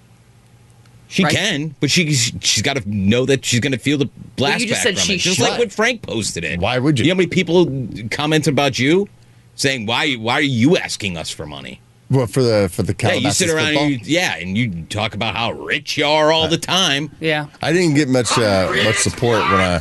She 1.08 1.24
right? 1.24 1.34
can, 1.34 1.74
but 1.80 1.90
she 1.90 2.12
she's 2.12 2.62
got 2.62 2.76
to 2.76 2.88
know 2.88 3.24
that 3.26 3.44
she's 3.44 3.58
going 3.60 3.72
to 3.72 3.78
feel 3.78 3.98
the 3.98 4.08
blast 4.36 4.60
you 4.60 4.68
just 4.68 4.78
back 4.78 4.82
said 4.84 4.94
from 4.94 5.02
she 5.06 5.14
it. 5.14 5.18
Just 5.18 5.36
should. 5.38 5.42
like 5.48 5.58
when 5.58 5.68
Frank 5.70 6.02
posted 6.02 6.44
it. 6.44 6.60
Why 6.60 6.78
would 6.78 6.98
you? 6.98 7.04
You 7.04 7.10
know 7.10 7.14
how 7.14 7.18
many 7.18 7.28
people 7.28 7.88
commented 8.10 8.52
about 8.52 8.78
you, 8.78 9.08
saying 9.56 9.86
why 9.86 10.14
why 10.14 10.34
are 10.34 10.40
you 10.40 10.76
asking 10.76 11.16
us 11.16 11.30
for 11.30 11.46
money? 11.46 11.80
Well, 12.10 12.26
for 12.26 12.42
the 12.42 12.68
for 12.72 12.82
the 12.82 12.94
Yeah, 13.00 13.14
you 13.14 13.30
sit 13.30 13.48
around 13.50 13.66
football? 13.66 13.84
and 13.84 13.92
you, 13.92 13.98
yeah, 14.02 14.36
and 14.36 14.58
you 14.58 14.82
talk 14.86 15.14
about 15.14 15.36
how 15.36 15.52
rich 15.52 15.96
you 15.96 16.04
are 16.04 16.32
all 16.32 16.48
the 16.48 16.58
time. 16.58 17.10
Yeah. 17.20 17.46
I 17.62 17.72
didn't 17.72 17.94
get 17.94 18.08
much 18.08 18.36
uh, 18.36 18.72
much 18.84 18.96
support 18.96 19.42
when 19.42 19.60
I 19.60 19.80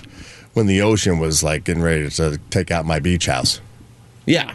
when 0.54 0.68
the 0.68 0.82
ocean 0.82 1.18
was 1.18 1.42
like 1.42 1.64
getting 1.64 1.82
ready 1.82 2.08
to 2.10 2.40
take 2.52 2.70
out 2.70 2.86
my 2.86 3.00
beach 3.00 3.26
house. 3.26 3.62
Yeah, 4.26 4.54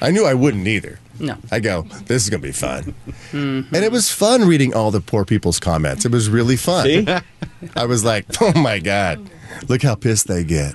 I 0.00 0.10
knew 0.10 0.24
I 0.26 0.34
wouldn't 0.34 0.66
either. 0.66 0.98
No. 1.18 1.36
I 1.50 1.60
go, 1.60 1.82
this 2.06 2.24
is 2.24 2.30
gonna 2.30 2.42
be 2.42 2.52
fun, 2.52 2.92
and 3.32 3.74
it 3.74 3.90
was 3.92 4.10
fun 4.10 4.46
reading 4.46 4.74
all 4.74 4.90
the 4.90 5.00
poor 5.00 5.24
people's 5.24 5.60
comments. 5.60 6.04
It 6.04 6.12
was 6.12 6.28
really 6.28 6.56
fun. 6.56 7.06
I 7.76 7.86
was 7.86 8.04
like, 8.04 8.26
oh 8.42 8.52
my 8.60 8.80
god, 8.80 9.30
look 9.68 9.82
how 9.82 9.94
pissed 9.94 10.26
they 10.26 10.44
get. 10.44 10.74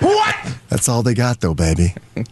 What? 0.00 0.36
That's 0.68 0.88
all 0.88 1.02
they 1.02 1.14
got, 1.14 1.40
though, 1.40 1.54
baby. 1.54 1.94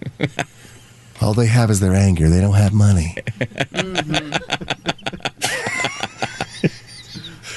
all 1.21 1.35
they 1.35 1.47
have 1.47 1.71
is 1.71 1.81
their 1.81 1.95
anger. 1.95 2.29
They 2.29 2.41
don't 2.41 2.55
have 2.55 2.73
money. 2.73 3.15
Mm-hmm. 3.41 4.35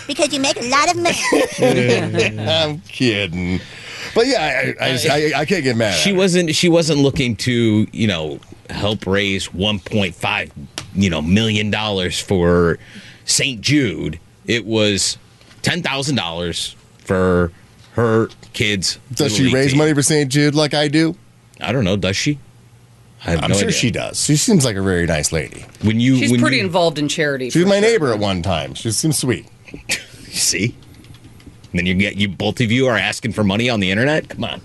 because 0.08 0.34
you 0.34 0.39
make 0.39 0.60
a 0.62 0.68
lot 0.70 0.89
of 0.91 0.98
money. 0.98 1.18
I'm 2.50 2.80
kidding. 2.82 3.60
But 4.13 4.27
yeah, 4.27 4.74
I, 4.80 4.86
I, 4.86 4.91
just- 4.91 5.10
I, 5.10 5.39
I 5.41 5.46
can't 5.46 5.63
get 5.63 5.77
mad. 5.77 5.94
she 5.96 6.12
at 6.12 6.18
wasn't 6.18 6.53
she 6.56 6.70
wasn't 6.70 7.00
looking 7.00 7.36
to 7.38 7.88
you 7.91 8.08
know 8.08 8.39
help 8.70 9.06
raise 9.08 9.48
1.5 9.50 10.51
you 10.96 11.10
know 11.10 11.22
million 11.22 11.72
dollars 11.72 12.20
for 12.20 12.77
St. 13.25 13.62
Jude. 13.62 14.20
It 14.48 14.65
was 14.65 15.18
ten 15.62 15.82
thousand 15.82 16.15
dollars 16.15 16.75
for 17.00 17.51
her 17.94 18.27
kids. 18.53 19.00
Does 19.13 19.36
she 19.36 19.53
raise 19.53 19.70
team. 19.72 19.77
money 19.77 19.94
for 19.94 20.01
St. 20.01 20.30
Jude 20.32 20.56
like 20.56 20.74
I 20.74 20.88
do? 20.88 21.15
I 21.62 21.72
don't 21.72 21.84
know. 21.86 21.96
Does 21.96 22.18
she? 22.18 22.39
I 23.25 23.32
have 23.32 23.44
I'm 23.44 23.50
no 23.51 23.56
sure 23.56 23.68
idea. 23.68 23.78
she 23.80 23.92
does. 23.92 24.24
She 24.24 24.36
seems 24.36 24.66
like 24.66 24.75
a 24.75 24.82
very 24.82 25.06
nice 25.06 25.32
lady. 25.32 25.63
When 25.84 26.00
you 26.00 26.18
She's 26.18 26.32
when 26.32 26.42
pretty 26.42 26.58
you, 26.58 26.63
involved 26.63 26.98
in 26.98 27.08
charity. 27.08 27.50
She 27.51 27.60
was 27.60 27.68
my 27.68 27.80
sure. 27.80 27.82
neighbor 27.82 28.12
at 28.13 28.20
one 28.20 28.42
time. 28.42 28.74
She 28.74 28.92
seems 28.92 29.18
sweet. 29.20 29.48
see. 30.24 30.75
Then 31.74 31.86
you 31.86 31.94
get 31.94 32.16
you 32.18 32.28
both 32.30 32.60
of 32.62 32.72
you 32.72 32.88
are 32.88 32.98
asking 32.98 33.34
for 33.34 33.44
money 33.44 33.70
on 33.70 33.80
the 33.80 33.92
internet. 33.92 34.30
Come 34.30 34.44
on. 34.44 34.62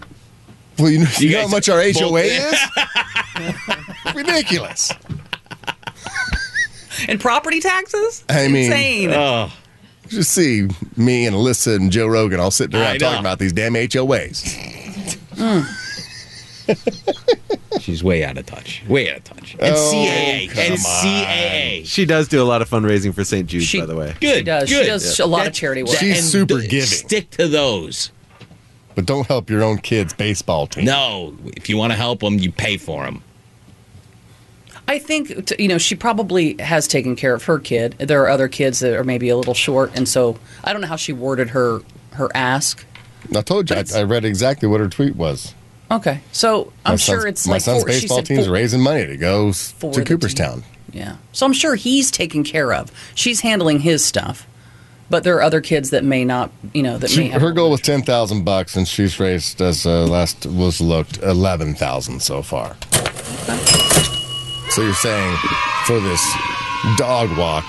Well, 0.79 0.91
you 0.91 1.01
know, 1.01 1.07
you 1.19 1.31
know 1.33 1.43
how 1.43 1.49
much 1.49 1.69
our 1.69 1.81
both- 1.81 1.97
HOA 2.01 2.21
is? 2.25 4.15
Ridiculous. 4.15 4.93
And 7.09 7.21
property 7.21 7.61
taxes? 7.61 8.25
I 8.29 8.49
mean, 8.49 8.65
insane. 8.67 9.11
Oh, 9.13 9.53
Just 10.09 10.33
see 10.33 10.67
me 10.97 11.27
and 11.27 11.37
Alyssa 11.37 11.77
and 11.77 11.93
Joe 11.93 12.07
Rogan 12.07 12.41
all 12.41 12.51
sitting 12.51 12.75
I 12.81 12.85
around 12.93 12.99
talking 13.01 13.21
about 13.21 13.39
these 13.39 13.53
damn 13.53 13.75
HOAs. 13.75 14.43
Mm. 15.37 15.67
she's 17.81 18.03
way 18.05 18.25
out 18.25 18.37
of 18.39 18.47
touch. 18.47 18.83
Way 18.89 19.11
out 19.11 19.19
of 19.19 19.25
touch. 19.25 19.55
And 19.61 19.75
Oh, 19.77 19.93
CAA. 19.93 20.49
And 20.57 20.73
on. 20.73 20.79
CAA. 20.79 21.83
She 21.87 22.05
does 22.07 22.29
do 22.29 22.43
a 22.43 22.45
lot 22.45 22.63
of 22.63 22.69
fundraising 22.71 23.15
for 23.15 23.25
St. 23.25 23.47
Jude, 23.47 23.63
She- 23.63 23.81
by 23.81 23.87
the 23.87 23.97
way. 23.97 24.15
Good. 24.21 24.39
she 24.39 24.43
does. 24.43 24.69
Good. 24.69 24.85
She 24.85 24.91
does 24.91 25.21
a 25.21 25.27
lot 25.27 25.47
of 25.47 25.53
charity 25.53 25.83
work. 25.83 25.97
She's 25.97 26.17
and 26.19 26.25
super 26.27 26.59
th- 26.59 26.71
giving. 26.71 26.87
Stick 26.87 27.31
to 27.33 27.49
those. 27.49 28.11
But 28.95 29.05
don't 29.07 29.27
help 29.27 29.51
your 29.51 29.63
own 29.63 29.79
kid's 29.79 30.15
baseball 30.15 30.67
team. 30.67 30.87
No, 30.87 31.37
if 31.57 31.69
you 31.69 31.77
want 31.77 31.93
to 31.93 31.97
help 31.99 32.21
them, 32.21 32.39
you 32.39 32.51
pay 32.51 32.77
for 32.79 33.05
them. 33.05 33.23
I 34.89 34.99
think 34.99 35.53
you 35.59 35.67
know 35.69 35.79
she 35.79 35.95
probably 35.97 36.57
has 36.61 36.87
taken 36.87 37.17
care 37.17 37.35
of 37.35 37.45
her 37.45 37.59
kid. 37.59 37.97
There 37.99 38.23
are 38.23 38.29
other 38.29 38.47
kids 38.49 38.79
that 38.81 38.95
are 38.95 39.03
maybe 39.05 39.29
a 39.29 39.37
little 39.37 39.53
short, 39.55 39.91
and 39.97 40.09
so 40.09 40.39
I 40.63 40.73
don't 40.73 40.81
know 40.81 40.87
how 40.87 40.97
she 40.97 41.13
worded 41.13 41.51
her 41.51 41.81
her 42.13 42.31
ask. 42.35 42.85
I 43.35 43.43
told 43.43 43.69
you, 43.69 43.77
I, 43.77 43.85
I 43.97 44.03
read 44.05 44.25
exactly 44.25 44.69
what 44.69 44.81
her 44.81 44.89
tweet 44.89 45.17
was. 45.17 45.55
Okay, 45.91 46.21
so 46.33 46.73
I'm 46.85 46.93
My 46.93 46.97
sure 46.97 47.27
it's 47.27 47.47
my 47.47 47.55
like 47.55 47.63
son's 47.63 47.79
four, 47.83 47.87
baseball 47.87 48.23
team's 48.23 48.47
four- 48.47 48.55
raising 48.55 48.81
money 48.81 49.07
to 49.07 49.17
go 49.17 49.53
to 49.53 50.05
Cooperstown. 50.05 50.65
Yeah, 50.93 51.17
so 51.33 51.47
I'm 51.47 51.53
sure 51.53 51.75
he's 51.77 52.11
taken 52.11 52.43
care 52.43 52.73
of. 52.73 52.91
She's 53.15 53.41
handling 53.41 53.81
his 53.81 54.05
stuff, 54.05 54.47
but 55.11 55.23
there 55.25 55.37
are 55.37 55.43
other 55.43 55.61
kids 55.61 55.91
that 55.91 56.03
may 56.05 56.25
not, 56.25 56.51
you 56.73 56.83
know, 56.83 56.99
that 56.99 57.17
may 57.17 57.29
have 57.29 57.41
her 57.43 57.53
goal 57.53 57.71
was 57.71 57.81
ten 57.83 58.03
thousand 58.03 58.45
bucks, 58.45 58.75
and 58.77 58.89
she's 58.89 59.21
raised 59.21 59.61
as 59.61 59.87
uh, 59.87 60.07
last 60.07 60.47
was 60.47 60.81
looked 60.81 61.19
eleven 61.19 61.75
thousand 61.75 62.21
so 62.21 62.43
far. 62.43 62.77
So 64.71 64.83
you're 64.83 64.95
saying 64.95 65.37
for 65.87 66.01
this 66.01 66.21
dog 66.97 67.37
walk, 67.39 67.65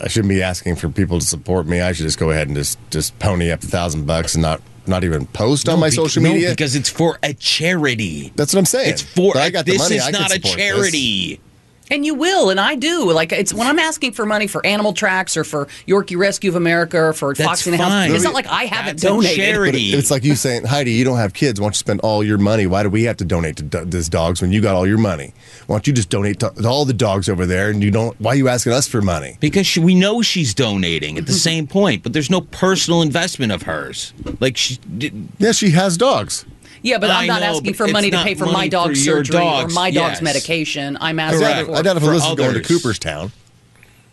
I 0.00 0.08
shouldn't 0.08 0.30
be 0.30 0.42
asking 0.42 0.76
for 0.76 0.88
people 0.88 1.18
to 1.20 1.26
support 1.26 1.66
me. 1.66 1.80
I 1.80 1.92
should 1.92 2.04
just 2.06 2.18
go 2.18 2.30
ahead 2.30 2.48
and 2.48 2.56
just 2.56 2.78
just 2.90 3.18
pony 3.18 3.50
up 3.50 3.62
a 3.62 3.66
thousand 3.66 4.06
bucks 4.06 4.34
and 4.34 4.42
not 4.42 4.60
not 4.86 5.04
even 5.04 5.26
post 5.26 5.68
on 5.68 5.78
my 5.80 5.86
bec- 5.88 5.94
social 5.94 6.22
no, 6.22 6.32
media. 6.32 6.50
because 6.50 6.74
it's 6.74 6.88
for 6.90 7.18
a 7.22 7.34
charity. 7.34 8.32
That's 8.36 8.52
what 8.52 8.60
I'm 8.60 8.66
saying. 8.66 8.90
It's 8.90 9.02
for. 9.02 9.36
I 9.36 9.50
got 9.50 9.64
the 9.66 9.72
this 9.72 9.82
money. 9.82 9.96
is 9.96 10.06
I 10.06 10.10
not 10.10 10.34
a 10.34 10.38
charity. 10.38 11.36
this. 11.36 11.51
Charity. 11.92 11.96
And 11.96 12.06
you 12.06 12.14
will, 12.14 12.50
and 12.50 12.58
I 12.58 12.74
do. 12.74 13.10
Like 13.12 13.32
it's 13.32 13.52
when 13.52 13.66
I'm 13.66 13.78
asking 13.78 14.12
for 14.12 14.24
money 14.26 14.46
for 14.46 14.64
Animal 14.64 14.92
Tracks 14.92 15.36
or 15.36 15.44
for 15.44 15.66
Yorkie 15.86 16.16
Rescue 16.16 16.50
of 16.50 16.56
America 16.56 16.96
or 16.98 17.12
for 17.12 17.34
That's 17.34 17.46
Foxy 17.48 17.70
and 17.70 17.78
the 17.78 17.82
Hounds. 17.84 18.06
fine. 18.06 18.14
It's 18.14 18.24
not 18.24 18.34
like 18.34 18.46
I 18.46 18.64
haven't 18.64 19.00
That's 19.00 19.04
a 19.04 19.08
donated. 19.08 19.36
charity. 19.36 19.92
It- 19.92 19.98
it's 19.98 20.10
like 20.10 20.24
you 20.24 20.34
saying, 20.34 20.64
Heidi, 20.64 20.92
you 20.92 21.04
don't 21.04 21.18
have 21.18 21.32
kids. 21.34 21.60
Why 21.60 21.66
don't 21.66 21.74
you 21.74 21.78
spend 21.78 22.00
all 22.00 22.24
your 22.24 22.38
money? 22.38 22.66
Why 22.66 22.82
do 22.82 22.88
we 22.90 23.04
have 23.04 23.16
to 23.18 23.24
donate 23.24 23.56
to 23.56 23.62
do- 23.62 23.84
these 23.84 24.08
dogs 24.08 24.40
when 24.40 24.52
you 24.52 24.60
got 24.60 24.74
all 24.74 24.86
your 24.86 24.98
money? 24.98 25.32
Why 25.66 25.74
don't 25.76 25.86
you 25.86 25.92
just 25.92 26.08
donate 26.10 26.40
to 26.40 26.50
to 26.50 26.68
all 26.68 26.84
the 26.84 26.92
dogs 26.94 27.28
over 27.28 27.46
there? 27.46 27.70
And 27.70 27.82
you 27.82 27.90
don't. 27.90 28.18
Why 28.20 28.32
are 28.32 28.36
you 28.36 28.48
asking 28.48 28.72
us 28.72 28.86
for 28.88 29.00
money? 29.02 29.36
Because 29.40 29.66
she, 29.66 29.80
we 29.80 29.94
know 29.94 30.22
she's 30.22 30.54
donating 30.54 31.14
Mm-hmm. 31.14 31.18
at 31.18 31.26
the 31.26 31.32
same 31.32 31.66
point, 31.66 32.02
but 32.02 32.12
there's 32.12 32.30
no 32.30 32.40
personal 32.40 33.02
investment 33.02 33.52
of 33.52 33.62
hers. 33.62 34.12
Like 34.40 34.56
she, 34.56 34.78
did, 34.98 35.28
Yeah, 35.38 35.52
she 35.52 35.70
has 35.70 35.96
dogs. 35.96 36.44
Yeah, 36.82 36.98
but 36.98 37.10
I 37.10 37.22
I'm 37.22 37.26
not 37.28 37.40
know, 37.40 37.46
asking 37.56 37.74
for 37.74 37.86
money 37.88 38.10
to 38.10 38.22
pay 38.22 38.34
for 38.34 38.46
my 38.46 38.64
for 38.66 38.70
dog's 38.70 39.06
your 39.06 39.18
surgery 39.18 39.38
dogs, 39.38 39.72
or 39.72 39.74
my 39.74 39.90
dog's 39.90 40.14
yes. 40.14 40.22
medication. 40.22 40.98
I'm 41.00 41.18
asking 41.18 41.40
Correct. 41.40 41.60
for. 41.66 41.72
doubt, 41.72 41.78
I 41.78 41.82
doubt 41.82 41.96
if 41.96 42.02
Alyssa's 42.02 42.34
going 42.34 42.54
to. 42.54 42.60
Cooperstown. 42.62 43.32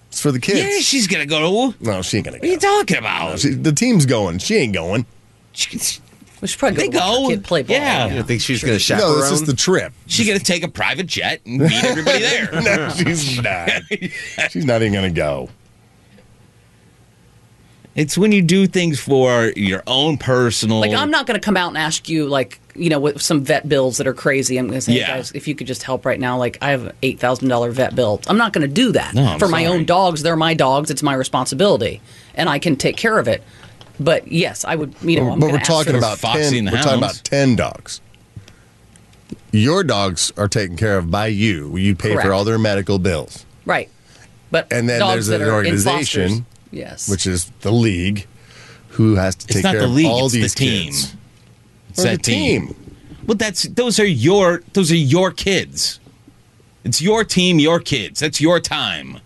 It's 0.10 0.22
for 0.22 0.32
the 0.32 0.40
kids. 0.40 0.60
yeah, 0.60 0.80
she's 0.80 1.08
gonna 1.08 1.26
go. 1.26 1.74
No, 1.80 2.02
she 2.02 2.18
ain't 2.18 2.26
gonna 2.26 2.40
are 2.40 2.46
you 2.46 2.58
talking 2.58 2.98
about? 2.98 3.40
She, 3.40 3.50
the 3.50 3.72
team's 3.72 4.06
going. 4.06 4.40
She 4.40 4.56
ain't 4.56 4.74
going. 4.74 5.06
She, 5.54 5.78
We 6.42 6.48
should 6.48 6.60
probably 6.60 6.78
They 6.78 6.88
go, 6.90 7.00
to 7.00 7.22
go. 7.24 7.28
kid 7.30 7.44
play 7.44 7.64
ball. 7.64 7.76
Yeah. 7.76 8.08
I 8.20 8.22
think 8.24 8.42
she's 8.42 8.64
going 8.64 8.80
to 8.80 8.94
No, 8.96 9.00
chaperone. 9.00 9.20
it's 9.20 9.30
just 9.30 9.46
the 9.46 9.54
trip. 9.56 9.94
she 10.08 10.26
gonna 10.26 10.40
take 10.40 10.64
a 10.64 10.68
private 10.68 11.06
jet 11.06 11.42
and 11.46 11.60
meet 11.60 11.84
everybody 11.84 12.20
there. 12.22 12.50
no, 12.62 12.90
she's 12.90 13.42
not. 13.42 13.70
She's 14.50 14.66
not 14.66 14.82
even 14.82 14.94
gonna 14.94 15.12
go. 15.12 15.50
It's 18.00 18.18
when 18.18 18.32
you 18.32 18.41
do 18.41 18.65
things 18.65 18.98
for 19.00 19.51
your 19.58 19.84
own 19.86 20.18
personal. 20.18 20.79
Like 20.79 20.94
I'm 20.94 21.12
not 21.12 21.27
going 21.27 21.38
to 21.39 21.44
come 21.44 21.58
out 21.58 21.68
and 21.68 21.77
ask 21.77 22.08
you 22.08 22.27
like 22.27 22.60
you 22.75 22.89
know 22.89 23.00
with 23.00 23.22
some 23.22 23.44
vet 23.44 23.68
bills 23.68 23.98
that 23.98 24.08
are 24.08 24.13
crazy. 24.13 24.58
I'm 24.58 24.68
going 24.68 24.77
to 24.77 24.82
say, 24.82 24.94
Yeah. 24.94 25.08
guys, 25.18 25.32
if 25.34 25.48
you 25.50 25.53
could 25.56 25.68
just 25.68 25.84
help 25.84 26.06
right 26.06 26.20
now, 26.20 26.38
like 26.38 26.58
I 26.62 26.72
have 26.72 26.86
an 26.88 26.91
eight 27.01 27.20
thousand 27.20 27.50
dollar 27.50 27.72
vet 27.72 27.96
bill. 27.96 28.22
I'm 28.27 28.38
not 28.38 28.53
going 28.53 28.65
to 28.65 28.74
do 28.74 28.94
that 28.94 29.13
No, 29.13 29.25
I'm 29.25 29.39
for 29.39 29.50
my 29.50 29.65
own 29.65 29.84
dogs. 29.84 30.24
They're 30.24 30.38
my 30.38 30.53
dogs. 30.53 30.89
It's 30.89 31.03
my 31.03 31.13
responsibility, 31.13 32.01
and 32.36 32.48
I 32.48 32.58
can 32.58 32.77
take 32.77 32.96
care 32.96 33.20
of 33.20 33.27
it. 33.27 33.44
But 34.00 34.29
yes, 34.32 34.63
I 34.63 34.75
would. 34.75 34.96
You 35.01 35.20
know, 35.20 35.32
I'm 35.32 35.39
but 35.41 35.51
we're 35.51 35.60
talking 35.60 35.91
for- 35.91 35.98
about 35.98 36.20
Foxy 36.20 36.41
ten. 36.44 36.53
in 36.56 36.65
the 36.65 36.72
we're 36.72 36.82
talking 36.82 37.00
about 37.00 37.22
ten 37.25 37.58
dogs. 37.58 38.00
Your 39.51 39.84
dogs 39.84 40.32
are 40.38 40.48
taken 40.48 40.77
care 40.77 40.98
of 40.98 41.10
by 41.12 41.27
you. 41.27 41.75
You 41.75 41.96
pay 41.96 42.12
Correct. 42.13 42.25
for 42.27 42.34
all 42.34 42.44
their 42.46 42.60
medical 42.60 42.98
bills, 43.00 43.46
right. 43.65 43.89
But 44.51 44.72
and 44.72 44.88
then 44.88 45.00
dogs 45.00 45.27
there's 45.27 45.27
that 45.27 45.41
an 45.41 45.48
are 45.48 45.60
in 45.60 45.65
organization, 45.68 46.29
fosters- 46.29 46.46
yes, 46.72 47.10
which 47.10 47.26
is 47.28 47.52
the 47.62 47.72
league, 47.72 48.28
who 48.90 49.16
has 49.16 49.36
to 49.36 49.46
It's 49.46 49.54
take 49.56 49.64
not 49.64 49.72
care 49.74 49.82
the 49.82 49.88
league. 49.88 50.06
of 50.06 50.12
all 50.12 50.26
it's 50.26 50.34
these 50.34 50.54
the 50.54 50.60
team. 50.60 50.86
kids. 50.92 51.16
It's 51.90 52.00
Or 52.00 52.04
that 52.04 52.24
the 52.24 52.32
team. 52.32 52.76
Well, 53.26 53.36
that's 53.38 53.64
those 53.64 54.00
are 54.00 54.06
your 54.06 54.64
those 54.74 54.92
are 54.92 54.96
your 54.96 55.32
kids. 55.32 56.00
It's 56.84 57.02
your 57.02 57.24
team, 57.24 57.60
your 57.60 57.80
kids. 57.80 58.20
That's 58.22 58.40
your 58.42 58.60
time. 58.60 59.20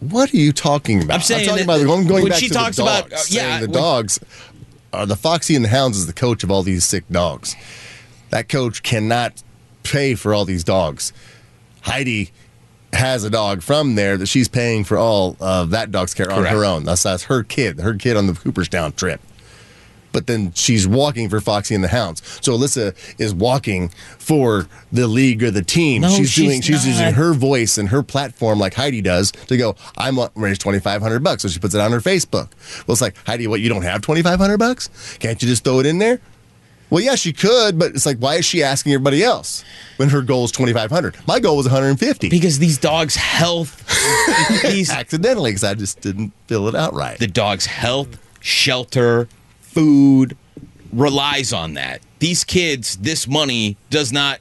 What 0.00 0.32
are 0.34 0.36
you 0.36 0.52
talking 0.52 1.02
about? 1.02 1.14
I'm 1.14 1.20
saying 1.20 1.46
talking 1.46 1.66
that- 1.66 1.82
about 1.84 1.94
I'm 1.98 2.06
going 2.08 2.22
when 2.24 2.30
back 2.30 2.40
she 2.40 2.48
to 2.48 2.54
talks 2.54 2.76
the 2.76 2.82
about- 2.82 3.10
dogs, 3.10 3.30
uh, 3.30 3.38
yeah, 3.38 3.60
the 3.60 3.66
when- 3.66 3.72
dogs 3.72 4.18
are 4.92 5.06
the 5.06 5.14
Foxy 5.16 5.54
and 5.54 5.64
the 5.64 5.68
Hounds 5.68 5.96
is 5.96 6.06
the 6.06 6.12
coach 6.12 6.42
of 6.42 6.50
all 6.50 6.62
these 6.64 6.84
sick 6.84 7.04
dogs. 7.10 7.54
That 8.30 8.48
coach 8.48 8.82
cannot 8.82 9.42
pay 9.84 10.14
for 10.16 10.34
all 10.34 10.44
these 10.44 10.64
dogs. 10.64 11.12
Heidi 11.82 12.32
has 12.92 13.24
a 13.24 13.30
dog 13.30 13.62
from 13.62 13.94
there 13.94 14.16
that 14.16 14.26
she's 14.26 14.48
paying 14.48 14.84
for 14.84 14.98
all 14.98 15.36
of 15.40 15.70
that 15.70 15.90
dog's 15.90 16.14
care 16.14 16.30
on 16.30 16.44
her 16.44 16.64
own. 16.64 16.84
That's, 16.84 17.02
that's 17.02 17.24
her 17.24 17.42
kid, 17.42 17.80
her 17.80 17.94
kid 17.94 18.16
on 18.16 18.26
the 18.26 18.34
Cooperstown 18.34 18.92
trip. 18.92 19.20
But 20.12 20.26
then 20.26 20.52
she's 20.52 20.86
walking 20.86 21.30
for 21.30 21.40
Foxy 21.40 21.74
and 21.74 21.82
the 21.82 21.88
Hounds. 21.88 22.20
So 22.44 22.52
Alyssa 22.52 22.94
is 23.18 23.32
walking 23.32 23.88
for 24.18 24.68
the 24.92 25.06
league 25.06 25.42
or 25.42 25.50
the 25.50 25.62
team. 25.62 26.02
No, 26.02 26.10
she's, 26.10 26.30
she's 26.30 26.44
doing 26.44 26.60
she's 26.60 26.86
using 26.86 27.14
her 27.14 27.32
voice 27.32 27.78
and 27.78 27.88
her 27.88 28.02
platform 28.02 28.58
like 28.58 28.74
Heidi 28.74 29.00
does 29.00 29.32
to 29.32 29.56
go, 29.56 29.74
I'm 29.96 30.16
want 30.16 30.34
to 30.34 30.40
raise 30.40 30.58
twenty 30.58 30.80
five 30.80 31.00
hundred 31.00 31.24
bucks. 31.24 31.40
So 31.40 31.48
she 31.48 31.58
puts 31.58 31.74
it 31.74 31.80
on 31.80 31.92
her 31.92 32.00
Facebook. 32.00 32.50
Well, 32.86 32.92
it's 32.92 33.00
like, 33.00 33.16
Heidi, 33.26 33.46
what 33.46 33.60
you 33.62 33.70
don't 33.70 33.84
have 33.84 34.02
twenty 34.02 34.20
five 34.20 34.38
hundred 34.38 34.58
bucks? 34.58 35.16
Can't 35.16 35.40
you 35.40 35.48
just 35.48 35.64
throw 35.64 35.80
it 35.80 35.86
in 35.86 35.96
there? 35.96 36.20
Well, 36.92 37.02
yeah, 37.02 37.14
she 37.14 37.32
could, 37.32 37.78
but 37.78 37.92
it's 37.94 38.04
like, 38.04 38.18
why 38.18 38.34
is 38.34 38.44
she 38.44 38.62
asking 38.62 38.92
everybody 38.92 39.24
else 39.24 39.64
when 39.96 40.10
her 40.10 40.20
goal 40.20 40.44
is 40.44 40.52
twenty 40.52 40.74
five 40.74 40.90
hundred? 40.90 41.16
My 41.26 41.40
goal 41.40 41.56
was 41.56 41.64
one 41.64 41.72
hundred 41.74 41.88
and 41.88 41.98
fifty. 41.98 42.28
Because 42.28 42.58
these 42.58 42.76
dogs' 42.76 43.16
health 43.16 43.82
these 44.62 44.90
Accidentally, 44.90 45.52
because 45.52 45.64
I 45.64 45.72
just 45.72 46.02
didn't 46.02 46.34
fill 46.48 46.68
it 46.68 46.74
out 46.74 46.92
right. 46.92 47.18
the 47.18 47.26
dog's 47.26 47.64
health, 47.64 48.18
shelter, 48.40 49.26
food 49.62 50.36
relies 50.92 51.54
on 51.54 51.72
that. 51.74 52.02
These 52.18 52.44
kids, 52.44 52.96
this 52.98 53.26
money 53.26 53.78
does 53.88 54.12
not 54.12 54.40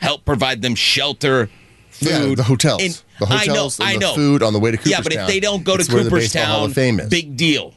help 0.00 0.24
provide 0.24 0.62
them 0.62 0.76
shelter, 0.76 1.50
food. 1.90 2.08
Yeah, 2.28 2.34
the 2.36 2.44
hotels. 2.44 2.80
And 2.80 3.02
The 3.18 3.26
hotels 3.26 3.80
I 3.80 3.84
know, 3.84 3.90
and 3.90 3.90
I 3.90 3.92
the 3.94 3.98
know. 3.98 4.14
food 4.14 4.42
on 4.44 4.52
the 4.52 4.60
way 4.60 4.70
to 4.70 4.76
Cooperstown. 4.76 4.98
Yeah, 4.98 5.02
but 5.02 5.12
if 5.14 5.26
they 5.26 5.40
don't 5.40 5.64
go 5.64 5.76
to 5.76 5.80
It's 5.80 5.92
where 5.92 6.04
the 6.04 6.10
Hall 6.10 6.18
Cooperstown, 6.20 6.64
of 6.70 6.74
Fame 6.74 7.00
is. 7.00 7.08
big 7.08 7.36
deal. 7.36 7.74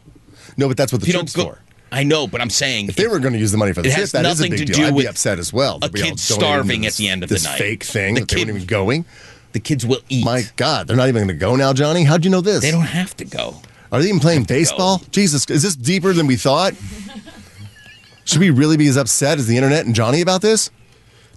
no, 0.58 0.68
but 0.68 0.78
that's 0.78 0.92
what 0.94 1.02
the 1.02 1.08
you 1.08 1.14
trip's 1.14 1.34
don't 1.34 1.48
go, 1.48 1.52
for. 1.54 1.62
I 1.92 2.04
know, 2.04 2.26
but 2.28 2.40
I'm 2.42 2.50
saying 2.50 2.88
If 2.90 2.96
they 2.96 3.08
were 3.08 3.20
going 3.20 3.34
to 3.34 3.40
use 3.40 3.52
the 3.52 3.58
money 3.58 3.74
for 3.74 3.82
this, 3.82 3.94
It 3.94 4.00
has 4.00 4.12
that 4.14 4.26
is 4.26 4.40
a 4.40 4.44
nothing 4.44 4.52
big 4.52 4.60
to 4.60 4.66
deal. 4.66 4.76
do 4.76 4.86
I'd 4.88 4.94
with 4.96 5.04
be 5.06 5.10
upset 5.10 5.40
as 5.40 5.52
well. 5.52 5.80
a 5.82 5.90
we 5.92 6.02
kid 6.02 6.20
starving 6.20 6.82
this- 6.82 6.96
at 6.96 6.98
the 6.98 7.10
end 7.10 7.24
of 7.24 7.30
the 7.30 7.36
this 7.36 7.44
night. 7.44 7.58
fake 7.58 7.84
thing 7.84 8.14
The 8.16 8.22
that 8.22 8.30
they 8.30 8.38
weren't 8.38 8.50
even 8.50 8.66
going. 8.66 9.06
the 9.52 9.60
kids 9.60 9.86
will 9.86 10.00
eat. 10.10 10.24
My 10.24 10.44
God, 10.56 10.88
they're 10.88 10.96
not 10.96 11.10
even 11.10 11.26
going 11.26 11.28
to 11.28 11.34
go 11.46 11.56
now, 11.58 11.74
Johnny. 11.74 12.04
How'd 12.06 12.24
you 12.24 12.32
know 12.32 12.40
this? 12.42 12.62
they 12.62 12.72
don't 12.72 12.82
have 12.84 13.16
to 13.18 13.26
go. 13.26 13.62
Are 13.92 14.02
they 14.02 14.08
even 14.08 14.22
playing 14.22 14.46
baseball? 14.46 15.02
Jesus, 15.12 15.46
is 15.50 15.64
this 15.64 15.76
deeper 15.76 16.14
than 16.14 16.26
we 16.28 16.38
thought? 16.38 16.74
Should 18.24 18.40
we 18.40 18.50
really 18.52 18.78
be 18.78 18.88
as 18.88 18.96
upset 18.98 19.38
as 19.40 19.48
the 19.48 19.58
internet 19.58 19.86
and 19.86 19.94
Johnny 19.94 20.22
about 20.22 20.42
this? 20.42 20.70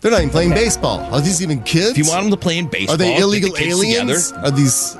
They're 0.00 0.10
not 0.12 0.18
even 0.20 0.30
playing 0.30 0.50
baseball. 0.50 1.00
Are 1.12 1.20
these 1.20 1.42
even 1.42 1.62
kids? 1.62 1.92
If 1.92 1.98
you 1.98 2.06
want 2.06 2.22
them 2.24 2.30
to 2.30 2.36
play 2.36 2.58
in 2.58 2.68
baseball, 2.68 2.94
Are 2.94 2.98
they 2.98 3.08
get 3.08 3.16
the 3.16 3.22
illegal 3.22 3.56
aliens? 3.56 4.28
Together, 4.28 4.46
Are 4.46 4.50
these 4.52 4.96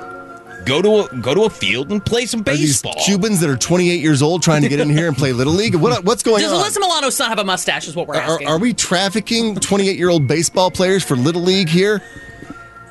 go 0.65 0.81
to 0.81 1.05
a, 1.11 1.15
go 1.21 1.33
to 1.33 1.43
a 1.43 1.49
field 1.49 1.91
and 1.91 2.03
play 2.03 2.25
some 2.25 2.41
are 2.41 2.43
these 2.43 2.81
baseball. 2.81 2.95
Cubans 3.05 3.39
that 3.41 3.49
are 3.49 3.55
28 3.57 3.99
years 4.01 4.21
old 4.21 4.41
trying 4.43 4.61
to 4.63 4.69
get 4.69 4.79
in 4.79 4.89
here 4.89 5.07
and 5.07 5.15
play 5.17 5.31
little 5.33 5.53
league? 5.53 5.75
What, 5.75 6.03
what's 6.03 6.23
going 6.23 6.41
Does 6.41 6.51
on? 6.51 6.63
Does 6.63 6.75
Alyssa 6.77 6.81
Milano's 6.81 7.15
son 7.15 7.29
have 7.29 7.39
a 7.39 7.43
mustache? 7.43 7.87
Is 7.87 7.95
what 7.95 8.07
we're 8.07 8.15
Are, 8.15 8.21
asking. 8.21 8.47
are 8.47 8.57
we 8.59 8.73
trafficking 8.73 9.55
28 9.55 9.97
year 9.97 10.09
old 10.09 10.27
baseball 10.27 10.71
players 10.71 11.03
for 11.03 11.15
little 11.15 11.41
league 11.41 11.69
here? 11.69 12.01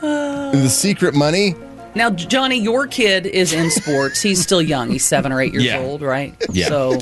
In 0.02 0.60
the 0.60 0.68
secret 0.70 1.14
money? 1.14 1.54
Now, 1.94 2.10
Johnny, 2.10 2.56
your 2.58 2.86
kid 2.86 3.24
is 3.26 3.52
in 3.52 3.70
sports. 3.70 4.20
He's 4.20 4.42
still 4.42 4.60
young. 4.60 4.90
He's 4.90 5.04
seven 5.04 5.32
or 5.32 5.40
eight 5.40 5.52
years 5.52 5.64
Yeah. 5.64 5.78
old, 5.78 6.02
right? 6.02 6.34
Yeah. 6.52 6.68
So, 6.68 6.98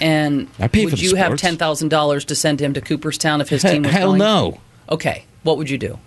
and 0.00 0.48
would 0.58 0.70
for 0.72 0.96
the 0.96 1.02
you 1.02 1.16
have 1.16 1.36
ten 1.36 1.56
thousand 1.56 1.88
dollars 1.88 2.24
to 2.26 2.34
send 2.34 2.60
him 2.60 2.72
to 2.74 2.80
Cooperstown 2.80 3.40
if 3.40 3.48
his 3.48 3.62
team 3.62 3.82
was 3.82 3.92
Hell 3.92 4.08
going? 4.10 4.18
no. 4.20 4.60
Okay, 4.88 5.24
what 5.42 5.58
would 5.58 5.68
you 5.68 5.78
do? 5.78 5.98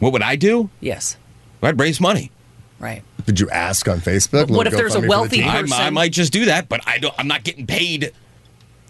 What 0.00 0.12
would 0.12 0.22
I 0.22 0.36
do? 0.36 0.68
Yes, 0.80 1.16
I'd 1.62 1.78
raise 1.78 2.00
money. 2.00 2.30
Right. 2.78 3.02
Did 3.26 3.40
you 3.40 3.48
ask 3.50 3.88
on 3.88 4.00
Facebook? 4.00 4.48
But 4.48 4.50
what 4.50 4.66
if 4.66 4.74
there's 4.74 4.94
a 4.94 4.98
GoFundMe 4.98 5.02
for 5.02 5.02
the 5.02 5.08
wealthy? 5.08 5.44
I, 5.44 5.60
person- 5.62 5.80
I 5.80 5.90
might 5.90 6.12
just 6.12 6.32
do 6.32 6.44
that, 6.46 6.68
but 6.68 6.80
I 6.86 6.98
don't. 6.98 7.14
I'm 7.18 7.26
not 7.28 7.42
getting 7.44 7.66
paid 7.66 8.12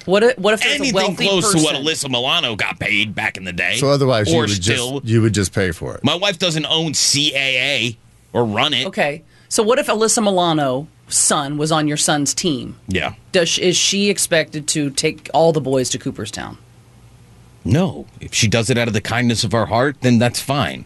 What 0.07 0.23
if, 0.23 0.39
what 0.39 0.55
if 0.55 0.61
there's 0.61 0.73
a 0.73 0.77
anything 0.77 0.95
wealthy 0.95 1.27
close 1.29 1.53
person? 1.53 1.61
to 1.61 1.65
what 1.65 1.75
Alyssa 1.77 2.11
Milano 2.11 2.57
got 2.57 2.79
paid 2.81 3.15
back 3.15 3.37
in 3.37 3.45
the 3.45 3.53
day. 3.53 3.77
So 3.77 3.89
otherwise, 3.89 4.31
you 4.33 4.39
would 4.39 4.51
still, 4.51 5.01
just 5.01 5.05
you 5.05 5.23
would 5.23 5.35
just 5.35 5.53
pay 5.55 5.71
for 5.71 5.95
it. 5.95 6.03
my 6.05 6.15
wife 6.15 6.39
doesn't 6.39 6.67
own 6.67 6.93
CAA 6.93 7.97
or 8.33 8.45
run 8.45 8.75
it. 8.75 8.87
Okay, 8.89 9.23
so 9.49 9.63
what 9.63 9.79
if 9.79 9.87
Alyssa 9.87 10.23
Milano's 10.23 10.87
son 11.09 11.57
was 11.59 11.71
on 11.71 11.87
your 11.87 11.97
son's 11.97 12.35
team? 12.35 12.77
Yeah. 12.89 13.15
Does 13.33 13.59
is 13.59 13.77
she 13.77 14.11
expected 14.11 14.67
to 14.69 14.91
take 14.91 15.31
all 15.33 15.53
the 15.53 15.61
boys 15.61 15.89
to 15.91 15.99
Cooperstown? 15.99 16.59
No. 17.65 18.07
If 18.21 18.35
she 18.35 18.49
does 18.49 18.69
it 18.69 18.77
out 18.77 18.89
of 18.89 18.95
the 18.95 19.01
kindness 19.01 19.45
of 19.45 19.53
her 19.53 19.67
heart, 19.67 19.97
then 20.03 20.19
that's 20.19 20.41
fine. 20.41 20.85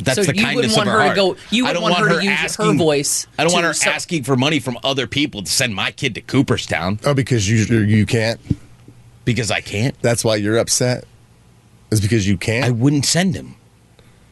But 0.00 0.06
that's 0.06 0.26
So 0.26 0.32
the 0.32 0.36
you 0.36 0.42
kindness 0.44 0.76
wouldn't 0.76 0.76
want 0.76 0.88
of 0.88 0.92
her, 0.94 0.98
her 1.08 1.14
to 1.14 1.20
heart. 1.22 1.38
go- 1.38 1.56
you 1.56 1.64
I 1.66 1.68
wouldn't 1.68 1.84
don't 1.84 1.92
want 1.92 2.10
her 2.12 2.18
to 2.20 2.24
use 2.24 2.56
her 2.56 2.64
asking, 2.64 2.78
voice 2.78 3.26
I 3.38 3.44
don't 3.44 3.52
want 3.52 3.64
her 3.66 3.72
so- 3.74 3.90
asking 3.90 4.24
for 4.24 4.36
money 4.36 4.58
from 4.60 4.78
other 4.82 5.06
people 5.06 5.42
to 5.42 5.50
send 5.50 5.74
my 5.74 5.90
kid 5.90 6.14
to 6.14 6.20
Cooperstown 6.20 6.98
Oh, 7.04 7.14
because 7.14 7.48
you 7.48 7.58
you 7.84 8.06
can't. 8.06 8.40
because 9.24 9.50
I 9.50 9.60
can't. 9.60 9.94
That's 10.02 10.24
why 10.24 10.36
you're 10.36 10.58
upset. 10.58 11.04
Is 11.90 12.00
because 12.00 12.26
you 12.26 12.36
can't. 12.38 12.64
I 12.64 12.70
wouldn't 12.70 13.04
send 13.04 13.34
him. 13.34 13.56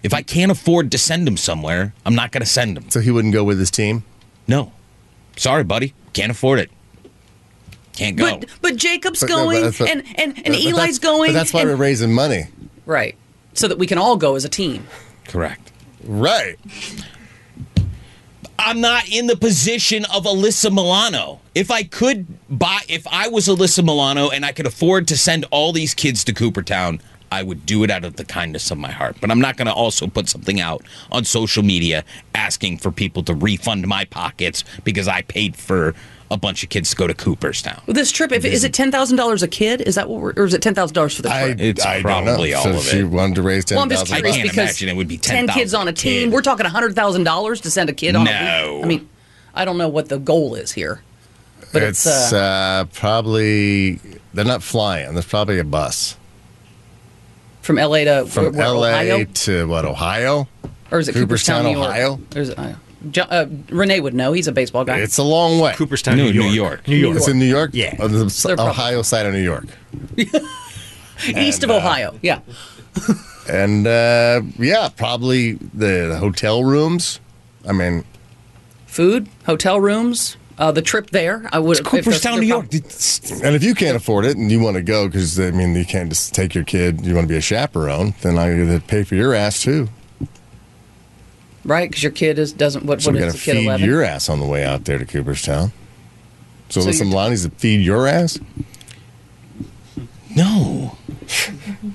If 0.02 0.14
I 0.14 0.22
can't 0.22 0.50
afford 0.52 0.90
to 0.92 0.98
send 0.98 1.26
him 1.26 1.37
somewhere, 1.37 1.92
I'm 2.06 2.14
not 2.14 2.30
going 2.30 2.42
to 2.42 2.46
send 2.48 2.76
him. 2.76 2.88
so 2.88 3.00
he 3.00 3.10
wouldn't 3.10 3.34
go 3.34 3.42
with 3.44 3.58
his 3.58 3.70
team. 3.70 4.04
No. 4.46 4.72
Sorry, 5.37 5.64
buddy. 5.64 5.92
Can't 6.12 6.30
afford 6.30 6.60
it. 6.60 6.70
Can't 7.94 8.16
go. 8.16 8.38
But 8.38 8.48
but 8.62 8.76
Jacob's 8.76 9.20
But 9.20 9.28
no, 9.28 9.37
but 9.37 9.42
going 9.44 9.64
and 9.64 9.75
and, 9.90 10.04
and 10.16 10.34
But- 10.37 10.44
but 10.44 10.46
Eli's 10.54 10.64
that's- 10.72 10.98
going. 11.00 11.28
But 11.30 11.34
that's 11.34 11.52
why 11.52 11.62
and- 11.62 11.70
we're 11.70 11.76
raising 11.76 12.14
money. 12.14 12.46
right. 12.87 13.16
So 13.54 13.66
that 13.66 13.76
we 13.78 13.88
can 13.88 13.98
all 13.98 14.16
go 14.16 14.37
as 14.37 14.44
a 14.44 14.48
team. 14.48 14.87
Correct. 15.28 15.73
Right. 16.04 16.58
I'm 18.58 18.80
not 18.80 19.08
in 19.08 19.28
the 19.28 19.37
position 19.37 20.04
of 20.06 20.25
Alyssa 20.25 20.70
Milano. 20.70 21.40
If 21.54 21.70
I 21.70 21.85
could 21.85 22.26
buy, 22.50 22.80
if 22.88 23.06
I 23.06 23.28
was 23.28 23.47
Alyssa 23.47 23.85
Milano 23.85 24.30
and 24.30 24.44
I 24.44 24.52
could 24.52 24.66
afford 24.66 25.06
to 25.08 25.16
send 25.16 25.44
all 25.50 25.73
these 25.73 25.94
kids 25.94 26.25
to 26.25 26.35
Coopertown, 26.35 27.00
I 27.30 27.42
would 27.42 27.66
do 27.66 27.85
it 27.85 27.90
out 27.90 28.04
of 28.04 28.16
the 28.16 28.25
kindness 28.25 28.70
of 28.70 28.78
my 28.78 28.90
heart. 28.90 29.16
But 29.20 29.30
I'm 29.30 29.40
not 29.40 29.56
going 29.56 29.66
to 29.66 29.73
also 29.73 30.06
put 30.06 30.28
something 30.28 30.61
out 30.61 30.82
on 31.12 31.25
social 31.25 31.62
media 31.62 32.04
asking 32.35 32.78
for 32.78 32.90
people 32.90 33.23
to 33.25 33.35
refund 33.35 33.87
my 33.87 34.04
pockets 34.06 34.64
because 34.82 35.08
I 35.08 35.23
paid 35.23 35.54
for 35.54 35.94
a 36.30 36.37
bunch 36.37 36.62
of 36.62 36.68
kids 36.68 36.90
to 36.90 36.97
go 36.97 37.06
to 37.06 37.14
Cooperstown. 37.14 37.80
Well, 37.87 37.94
this 37.94 38.12
trip, 38.12 38.32
if 38.32 38.44
is 38.44 38.62
it 38.64 38.73
ten 38.75 38.90
thousand 38.92 39.16
dollars 39.16 39.42
a 39.42 39.49
kid? 39.49 39.80
Is 39.80 39.94
that 39.94 40.08
what 40.11 40.20
we're, 40.20 40.32
or 40.37 40.44
is 40.44 40.54
it 40.54 40.61
ten 40.62 40.75
thousand 40.75 40.94
dollars 40.94 41.16
for 41.16 41.23
the 41.23 41.32
I, 41.32 41.44
trip? 41.47 41.61
It's 41.61 41.85
I 41.85 42.02
probably 42.02 42.50
don't 42.50 42.58
all 42.66 42.73
know. 42.73 42.76
of 42.78 42.82
so 42.85 42.97
She 42.97 43.02
wanted 43.02 43.37
to 43.37 43.42
raise 43.42 43.64
ten 43.64 43.76
well, 43.76 43.85
I'm 43.85 43.90
just 43.90 44.06
curious 44.06 44.26
I 44.37 44.38
can't 44.38 44.42
because 44.50 44.58
imagine 44.58 44.88
it 44.90 44.97
would 44.97 45.08
be 45.08 45.16
ten 45.18 45.49
kids 45.49 45.73
on 45.75 45.87
a 45.88 45.90
a 45.90 45.94
team. 45.94 46.28
kid. 46.28 46.35
We're 46.35 46.42
talking 46.42 46.66
hundred 46.66 46.94
thousand 46.94 47.25
dollars 47.25 47.61
to 47.62 47.70
send 47.70 47.88
a 47.88 47.94
kid 47.94 48.14
on. 48.14 48.25
No. 48.25 48.30
A, 48.32 48.82
I 48.82 48.87
mean, 48.87 49.08
I 49.54 49.64
don't 49.64 49.78
know 49.78 49.88
what 49.88 50.08
the 50.11 50.18
goal 50.18 50.54
is 50.54 50.73
here, 50.73 51.00
but 51.73 51.82
it's, 51.82 52.04
it's 52.06 52.32
uh, 52.32 52.37
uh, 52.37 52.85
probably 52.92 53.99
they're 54.35 54.44
not 54.44 54.62
flying. 54.62 55.14
There's 55.14 55.26
probably 55.26 55.58
a 55.58 55.64
bus 55.64 56.16
from 57.62 57.78
L.A. 57.78 58.04
to 58.04 58.26
from 58.26 58.44
where- 58.44 58.52
where, 58.52 58.62
L.A. 58.62 58.90
Ohio, 58.90 59.25
to 59.25 59.66
what 59.68 59.85
Ohio. 59.85 60.47
or 60.90 60.99
is 60.99 61.08
it 61.08 61.12
Cooperstown, 61.14 61.62
Cooperstown, 61.64 61.73
New 61.73 61.78
Ohio? 61.88 62.20
Or 62.37 62.40
is 62.42 62.49
it, 62.50 62.58
uh, 62.58 62.75
Jo- 63.11 63.23
uh, 63.31 63.47
Renee 63.71 64.00
would 64.00 64.14
know. 64.14 64.33
He's 64.33 64.49
a 64.49 64.52
baseball 64.52 64.85
guy. 64.85 64.99
It's 64.99 65.19
a 65.19 65.23
long 65.23 65.61
way. 65.61 65.73
Cooperstown, 65.75 66.17
New 66.17 66.33
New 66.33 66.43
York. 66.43 66.55
York. 66.55 66.88
New 66.88 66.97
York. 66.97 67.17
It's 67.17 67.28
in 67.28 67.38
New 67.38 67.45
York. 67.47 67.71
Yeah. 67.73 67.95
on 68.00 68.12
the 68.12 68.25
They're 68.25 68.57
probably- 68.57 68.71
Ohio 68.73 69.02
side 69.02 69.26
of 69.26 69.33
New 69.35 69.43
York. 69.43 69.67
East 71.37 71.62
of 71.64 71.71
and, 71.71 71.73
uh, 71.73 71.76
Ohio. 71.76 72.19
Yeah. 72.23 72.40
And 73.49 73.87
uh, 73.87 74.43
yeah, 74.59 74.88
probably 74.97 75.52
the 75.52 76.17
hotel 76.21 76.64
rooms. 76.64 77.21
I 77.67 77.73
mean, 77.73 78.05
Food, 78.87 79.28
hotel 79.47 79.81
rooms, 79.81 80.37
uh, 80.59 80.73
the 80.73 80.83
trip 80.83 81.11
there. 81.11 81.49
I 81.52 81.59
would. 81.59 81.78
It's 81.78 81.81
if 81.81 81.87
Cooperstown, 81.87 82.40
New 82.40 82.47
York. 82.47 82.67
And 82.73 83.55
if 83.55 83.62
you 83.62 83.75
can't 83.75 83.97
afford 83.97 84.25
it 84.25 84.37
and 84.37 84.50
you 84.50 84.61
want 84.61 84.76
to 84.76 84.83
go, 84.83 85.07
because 85.07 85.38
I 85.38 85.50
mean, 85.50 85.75
you 85.75 85.85
can't 85.85 86.09
just 86.09 86.35
take 86.35 86.55
your 86.55 86.64
kid. 86.64 87.05
You 87.07 87.14
want 87.14 87.26
to 87.26 87.28
be 87.33 87.37
a 87.37 87.40
chaperone, 87.40 88.14
then 88.23 88.38
I 88.38 88.50
got 88.57 88.73
to 88.73 88.81
pay 88.87 89.05
for 89.05 89.14
your 89.14 89.35
ass 89.35 89.62
too. 89.62 89.88
Right? 91.68 91.88
Because 91.88 92.02
your 92.02 92.12
kid 92.12 92.38
is 92.38 92.52
doesn't. 92.52 92.84
What, 92.84 93.00
So 93.02 93.10
what 93.10 93.14
we 93.14 93.20
got 93.20 93.26
is 93.28 93.34
to 93.34 93.38
the 93.38 93.44
kid? 93.44 93.52
feed 93.58 93.64
Eleven. 93.66 93.87
your 93.88 94.02
ass 94.02 94.28
on 94.28 94.40
the 94.40 94.46
way 94.46 94.64
out 94.64 94.84
there 94.84 94.98
to 94.98 95.04
Cooperstown. 95.04 95.72
So, 96.70 96.80
So 96.80 96.87
listen, 96.87 97.08
you're- 97.08 97.16
Lonnie's 97.16 97.44
to 97.44 97.50
feed 97.50 97.80
your 97.80 98.06
ass. 98.08 98.38
No. 100.34 100.96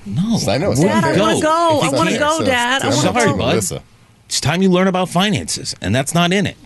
No. 0.06 0.38
I 0.48 0.58
know. 0.58 0.72
It's 0.72 0.80
Dad, 0.80 1.04
I 1.04 1.18
wanna 1.20 1.40
go. 1.40 1.80
I 1.82 1.88
wanna 1.90 2.18
go, 2.18 2.38
So 2.38 2.44
Dad. 2.44 2.82
I 2.82 2.88
it's- 2.88 3.04
wanna 3.04 3.18
go. 3.20 3.26
Team 3.26 3.36
Melissa. 3.38 3.82
It's 4.26 4.40
time 4.40 4.62
you 4.62 4.70
learn 4.70 4.88
about 4.88 5.08
finances, 5.08 5.74
and 5.80 5.94
that's 5.94 6.14
not 6.14 6.32
in 6.32 6.46
it. 6.46 6.56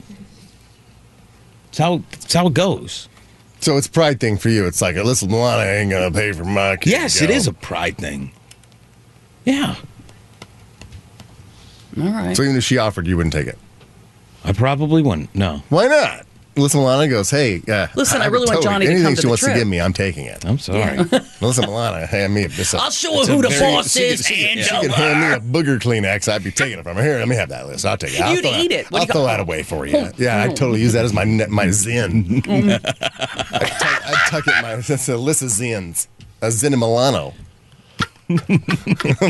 It's 1.68 1.78
how, 1.78 2.02
it's 2.12 2.32
how 2.32 2.46
it 2.46 2.54
goes. 2.54 3.08
So 3.60 3.76
it's 3.76 3.88
pride 3.88 4.20
thing 4.20 4.38
for 4.38 4.48
you. 4.48 4.66
It's 4.66 4.80
like, 4.80 4.96
listen, 4.96 5.28
Milana 5.30 5.80
ain't 5.80 5.90
gonna 5.90 6.10
pay 6.10 6.32
for 6.32 6.44
my 6.44 6.76
kid. 6.76 6.90
Yes, 6.90 7.18
to 7.18 7.26
go. 7.26 7.32
is 7.32 7.46
a 7.46 7.52
pride 7.52 7.98
thing. 7.98 8.30
Yeah. 9.44 9.74
All 12.00 12.10
right. 12.12 12.36
So 12.36 12.42
even 12.42 12.56
if 12.56 12.64
she 12.64 12.78
offered, 12.78 13.06
you 13.06 13.16
wouldn't 13.16 13.32
take 13.32 13.46
it. 13.46 13.58
I 14.44 14.52
probably 14.52 15.02
wouldn't. 15.02 15.34
No. 15.34 15.62
Why 15.68 15.86
not? 15.86 16.24
Listen, 16.56 16.80
Milana 16.80 17.08
goes, 17.08 17.30
hey, 17.30 17.62
uh, 17.68 17.86
Listen, 17.94 18.20
I 18.20 18.24
I'm 18.26 18.32
really 18.32 18.46
want 18.46 18.56
totally- 18.56 18.64
Johnny 18.64 18.86
to 18.86 18.90
anything 18.90 19.04
come 19.06 19.14
she 19.14 19.20
to 19.20 19.22
the 19.22 19.28
wants 19.28 19.42
trip. 19.44 19.52
to 19.54 19.58
give 19.60 19.68
me, 19.68 19.80
I'm 19.80 19.92
taking 19.92 20.24
it. 20.24 20.44
I'm 20.44 20.58
sorry. 20.58 20.96
Listen, 21.40 21.64
Milana, 21.66 22.04
hand 22.08 22.34
me 22.34 22.44
a 22.46 22.48
biscuit. 22.48 22.80
I'll 22.80 22.90
show 22.90 23.12
her 23.24 23.32
who 23.32 23.42
the 23.42 23.48
very- 23.48 23.60
boss 23.74 23.94
is. 23.96 24.26
she- 24.26 24.48
and 24.48 24.60
She 24.64 24.80
could 24.80 24.90
hand 24.90 25.20
me 25.20 25.58
a 25.60 25.62
booger 25.62 25.78
Kleenex. 25.78 26.28
I'd 26.28 26.42
be 26.42 26.50
taking 26.50 26.80
it 26.80 26.82
from 26.82 26.96
her. 26.96 27.02
Here, 27.04 27.18
let 27.18 27.28
me 27.28 27.36
have 27.36 27.50
that 27.50 27.68
list. 27.68 27.86
I'll 27.86 27.96
take 27.96 28.14
it. 28.14 28.20
I'll 28.20 28.34
You'd 28.34 28.42
throw 28.42 28.50
eat 28.56 28.68
that- 28.70 28.80
it. 28.80 28.90
What 28.90 28.90
do 28.90 28.96
I'll 28.96 29.02
you 29.02 29.12
throw 29.12 29.20
got? 29.22 29.26
that 29.36 29.40
away 29.40 29.62
for 29.62 29.86
you. 29.86 30.10
Yeah, 30.16 30.42
I'd 30.42 30.56
totally 30.56 30.80
use 30.80 30.94
that 30.94 31.04
as 31.04 31.12
my 31.12 31.22
ne- 31.22 31.46
my 31.46 31.66
Zyn. 31.66 32.44
I'd, 32.48 32.82
tuck, 32.82 34.02
I'd 34.06 34.26
tuck 34.28 34.46
it 34.48 34.62
my 34.62 34.74
that's 34.76 34.88
Alyssa 35.08 35.44
Zyns. 35.46 36.08
A 36.42 36.46
Zyn 36.48 36.72
in 36.72 36.78
Milano. 36.80 37.34
a 38.28 38.34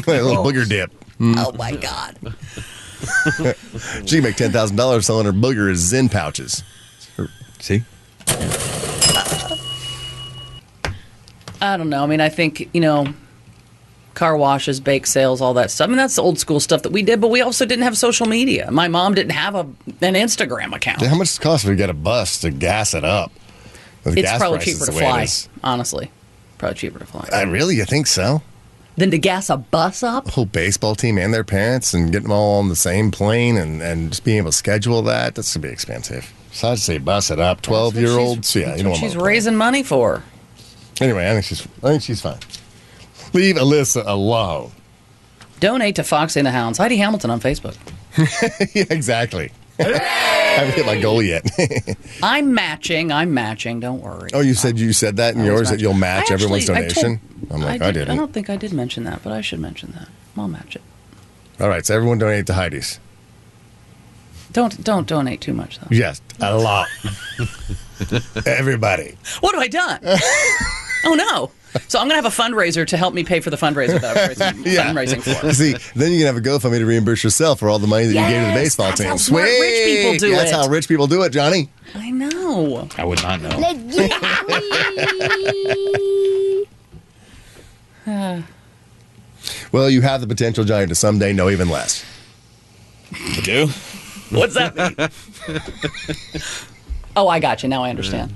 little 0.06 0.44
booger 0.44 0.66
dip. 0.66 0.92
Oh 1.20 1.52
my 1.52 1.72
God. 1.76 2.16
She 4.06 4.16
can 4.16 4.24
make 4.24 4.34
ten 4.34 4.50
thousand 4.50 4.76
dollars 4.76 5.06
selling 5.06 5.24
her 5.26 5.32
booger 5.32 5.70
as 5.70 5.80
Zyn 5.92 6.10
pouches. 6.10 6.64
See? 7.60 7.84
I 11.60 11.76
don't 11.76 11.88
know. 11.88 12.02
I 12.02 12.06
mean, 12.06 12.20
I 12.20 12.28
think 12.28 12.68
you 12.72 12.80
know, 12.80 13.12
car 14.14 14.36
washes, 14.36 14.80
bake 14.80 15.06
sales, 15.06 15.40
all 15.40 15.54
that 15.54 15.70
stuff. 15.70 15.86
I 15.86 15.88
mean, 15.88 15.96
that's 15.96 16.18
old 16.18 16.38
school 16.38 16.60
stuff 16.60 16.82
that 16.82 16.90
we 16.92 17.02
did, 17.02 17.20
but 17.20 17.28
we 17.30 17.40
also 17.40 17.64
didn't 17.66 17.84
have 17.84 17.96
social 17.96 18.26
media. 18.26 18.70
My 18.70 18.88
mom 18.88 19.14
didn't 19.14 19.32
have 19.32 19.54
a 19.54 19.60
an 19.60 20.14
Instagram 20.14 20.74
account. 20.74 21.00
How 21.02 21.16
much 21.16 21.28
does 21.28 21.38
it 21.38 21.42
cost 21.42 21.64
if 21.64 21.70
we 21.70 21.76
get 21.76 21.90
a 21.90 21.94
bus 21.94 22.40
to 22.40 22.50
gas 22.50 22.94
it 22.94 23.04
up? 23.04 23.32
With 24.04 24.16
It's 24.18 24.28
gas 24.28 24.38
probably 24.38 24.58
prices 24.58 24.74
cheaper 24.74 24.86
to 24.86 24.90
the 24.92 24.96
way 24.98 25.04
it 25.04 25.08
fly. 25.10 25.22
is. 25.22 25.48
Honestly, 25.64 26.10
probably 26.58 26.74
cheaper 26.76 26.98
to 27.00 27.06
fly 27.06 27.28
I 27.32 27.42
really, 27.42 27.76
you 27.76 27.84
think 27.84 28.06
so? 28.06 28.42
Than 28.98 29.10
to 29.12 29.18
gas 29.18 29.48
a 29.48 29.56
bus 29.56 30.02
up. 30.02 30.24
The 30.26 30.32
whole 30.32 30.44
baseball 30.44 30.94
team 30.94 31.18
and 31.18 31.32
their 31.32 31.44
parents 31.44 31.94
and 31.94 32.10
getting 32.10 32.28
them 32.28 32.32
all 32.32 32.58
on 32.58 32.68
the 32.68 32.76
same 32.76 33.10
plane 33.10 33.56
and, 33.56 33.80
and 33.80 34.10
just 34.10 34.24
being 34.24 34.38
able 34.38 34.50
to 34.50 34.56
schedule 34.56 35.02
that, 35.02 35.34
that's 35.34 35.54
going 35.54 35.62
to 35.62 35.68
be 35.68 35.72
expensive. 35.72 36.32
So 36.52 36.70
I'd 36.70 36.78
say 36.78 36.98
bus 36.98 37.30
it 37.30 37.38
up. 37.38 37.62
12 37.62 37.96
year 37.96 38.10
olds, 38.10 38.54
yeah, 38.56 38.74
you 38.74 38.82
know 38.82 38.90
what 38.90 38.98
She's 38.98 39.14
I'm 39.14 39.22
raising 39.22 39.56
money 39.56 39.82
for. 39.82 40.24
Anyway, 41.00 41.28
I 41.28 41.32
think 41.32 41.44
she's 41.44 41.66
I 41.82 41.90
think 41.90 42.02
she's 42.02 42.20
fine. 42.20 42.38
Leave 43.32 43.56
Alyssa 43.56 44.02
alone. 44.04 44.72
Donate 45.60 45.96
to 45.96 46.02
Fox 46.02 46.36
and 46.36 46.46
the 46.46 46.50
Hounds. 46.50 46.78
Heidi 46.78 46.96
Hamilton 46.96 47.30
on 47.30 47.40
Facebook. 47.40 47.76
yeah, 48.74 48.84
exactly. 48.90 49.52
I 50.58 50.64
haven't 50.64 50.74
hit 50.74 50.86
my 50.86 51.00
goal 51.00 51.22
yet. 51.22 51.44
I'm 52.22 52.52
matching. 52.54 53.10
I'm 53.12 53.32
matching. 53.34 53.80
Don't 53.80 54.00
worry. 54.02 54.30
oh, 54.34 54.40
you 54.40 54.54
said 54.54 54.78
you 54.78 54.92
said 54.92 55.16
that 55.16 55.34
in 55.34 55.42
I 55.42 55.46
yours 55.46 55.70
that 55.70 55.80
you'll 55.80 55.94
match 55.94 56.30
I 56.30 56.34
everyone's 56.34 56.66
donation? 56.66 57.20
told- 57.48 57.52
I'm 57.52 57.60
like, 57.62 57.80
I, 57.80 57.86
did- 57.86 58.00
didn't. 58.00 58.10
I 58.10 58.16
don't 58.16 58.32
think 58.32 58.50
I 58.50 58.56
did 58.56 58.72
mention 58.72 59.04
that, 59.04 59.22
but 59.22 59.32
I 59.32 59.40
should 59.40 59.60
mention 59.60 59.92
that. 59.92 60.08
I'll 60.36 60.48
match 60.48 60.76
it. 60.76 60.82
All 61.60 61.68
right, 61.68 61.84
so 61.84 61.94
everyone 61.94 62.18
donate 62.18 62.46
to 62.46 62.54
Heidi's. 62.54 63.00
Don't 64.52 64.82
don't 64.82 65.06
donate 65.06 65.40
too 65.40 65.52
much 65.52 65.78
though. 65.78 65.88
Yes, 65.90 66.22
a 66.40 66.56
lot. 66.56 66.88
Everybody. 68.46 69.16
What 69.40 69.54
have 69.54 69.62
I 69.62 69.68
done? 69.68 70.00
oh 71.04 71.14
no! 71.14 71.50
So 71.88 71.98
I'm 71.98 72.08
gonna 72.08 72.14
have 72.20 72.24
a 72.24 72.28
fundraiser 72.28 72.86
to 72.86 72.96
help 72.96 73.12
me 73.14 73.24
pay 73.24 73.40
for 73.40 73.50
the 73.50 73.56
fundraiser 73.56 74.00
that 74.00 74.16
I 74.16 74.28
was 74.28 74.38
raising, 74.38 74.62
Yeah. 74.72 74.86
fundraising 74.92 75.22
for. 75.40 75.52
See, 75.52 75.74
then 75.94 76.12
you 76.12 76.18
can 76.18 76.26
have 76.26 76.36
a 76.36 76.40
GoFundMe 76.40 76.78
to 76.78 76.86
reimburse 76.86 77.22
yourself 77.22 77.58
for 77.60 77.68
all 77.68 77.78
the 77.78 77.86
money 77.86 78.06
that 78.06 78.12
you 78.14 78.20
gave 78.20 78.28
to 78.28 78.34
the 78.40 78.46
Yes, 78.46 78.54
baseball 78.54 78.86
that's 78.88 79.00
team. 79.00 79.08
how 79.10 79.16
smart 79.16 79.44
rich 79.44 79.84
people 79.84 80.10
Sweet. 80.12 80.20
do 80.20 80.30
That's 80.34 80.50
it. 80.50 80.54
how 80.54 80.68
rich 80.68 80.88
people 80.88 81.06
do 81.06 81.22
it, 81.22 81.30
Johnny. 81.30 81.68
I 81.94 82.10
know. 82.10 82.88
I 82.96 83.04
would 83.04 83.22
not 83.22 83.40
know. 83.42 83.50
Let's 83.58 83.96
get 83.96 84.12
it. 88.06 88.44
Well, 89.72 89.88
you 89.90 90.00
have 90.02 90.20
the 90.20 90.26
potential, 90.26 90.64
Johnny, 90.64 90.86
to 90.86 90.94
someday 90.94 91.32
know 91.32 91.50
even 91.50 91.68
less. 91.68 92.04
You 93.12 93.42
do? 93.42 93.66
What's 94.30 94.54
that 94.54 94.76
mean? 94.76 95.08
oh, 97.16 97.28
I 97.28 97.40
got 97.40 97.62
you. 97.62 97.68
Now 97.68 97.82
I 97.84 97.90
understand. 97.90 98.34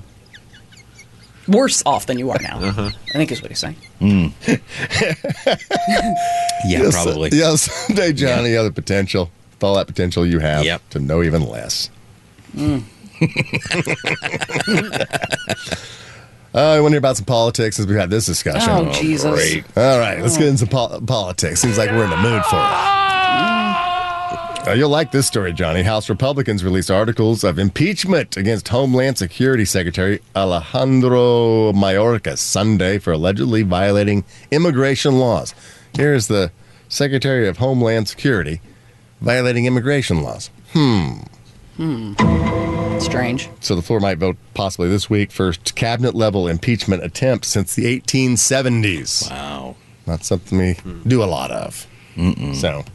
Worse 1.47 1.83
off 1.85 2.05
than 2.05 2.17
you 2.19 2.29
are 2.31 2.39
now. 2.41 2.59
Uh-huh. 2.59 2.89
I 3.09 3.13
think 3.17 3.31
is 3.31 3.41
what 3.41 3.51
he's 3.51 3.59
saying. 3.59 3.75
Yeah, 6.65 6.65
Yes, 6.65 6.93
probably. 7.03 7.29
Yeah, 7.33 7.55
someday, 7.55 8.13
Johnny, 8.13 8.51
you 8.51 8.55
have 8.57 8.65
the 8.65 8.71
potential. 8.71 9.29
With 9.51 9.63
all 9.63 9.75
that 9.75 9.87
potential 9.87 10.25
you 10.25 10.39
have 10.39 10.63
Yep. 10.63 10.81
to 10.91 10.99
know 10.99 11.21
even 11.23 11.45
less. 11.47 11.89
Uh, 12.57 12.79
I 16.55 16.79
want 16.81 16.91
to 16.91 16.91
hear 16.91 16.97
about 16.99 17.17
some 17.17 17.25
politics 17.25 17.77
since 17.77 17.87
we've 17.87 17.97
had 17.97 18.11
this 18.11 18.27
discussion. 18.27 18.69
Oh, 18.71 18.91
Jesus. 18.93 19.31
Great. 19.31 19.63
All 19.75 19.97
right, 19.99 20.21
let's 20.21 20.37
get 20.37 20.47
into 20.47 20.67
pol- 20.67 21.01
politics. 21.01 21.61
Seems 21.61 21.77
like 21.79 21.89
we're 21.89 22.03
in 22.03 22.11
the 22.11 22.17
mood 22.17 22.43
for 22.45 22.57
it. 22.57 23.02
Uh, 24.65 24.71
you'll 24.71 24.89
like 24.89 25.11
this 25.11 25.27
story, 25.27 25.51
Johnny. 25.51 25.83
House 25.83 26.09
Republicans 26.09 26.63
released 26.63 26.89
articles 26.89 27.43
of 27.43 27.59
impeachment 27.59 28.37
against 28.37 28.69
Homeland 28.69 29.17
Security 29.17 29.65
Secretary 29.65 30.21
Alejandro 30.37 31.73
Mayorkas 31.73 32.37
Sunday 32.37 32.97
for 32.97 33.11
allegedly 33.11 33.63
violating 33.63 34.23
immigration 34.51 35.19
laws. 35.19 35.53
Here's 35.97 36.27
the 36.27 36.49
Secretary 36.87 37.45
of 37.45 37.57
Homeland 37.57 38.07
Security 38.07 38.61
violating 39.19 39.65
immigration 39.65 40.21
laws. 40.23 40.49
Hmm. 40.71 41.19
Hmm. 41.75 42.99
Strange. 42.99 43.49
So 43.59 43.75
the 43.75 43.81
floor 43.81 43.99
might 43.99 44.17
vote 44.17 44.37
possibly 44.53 44.87
this 44.87 45.09
week 45.09 45.31
first 45.31 45.75
cabinet 45.75 46.15
level 46.15 46.47
impeachment 46.47 47.03
attempt 47.03 47.43
since 47.43 47.75
the 47.75 47.99
1870s. 47.99 49.29
Wow. 49.29 49.75
Not 50.07 50.23
something 50.23 50.57
we 50.57 50.77
do 51.05 51.21
a 51.21 51.25
lot 51.25 51.51
of. 51.51 51.85
So 52.53 52.85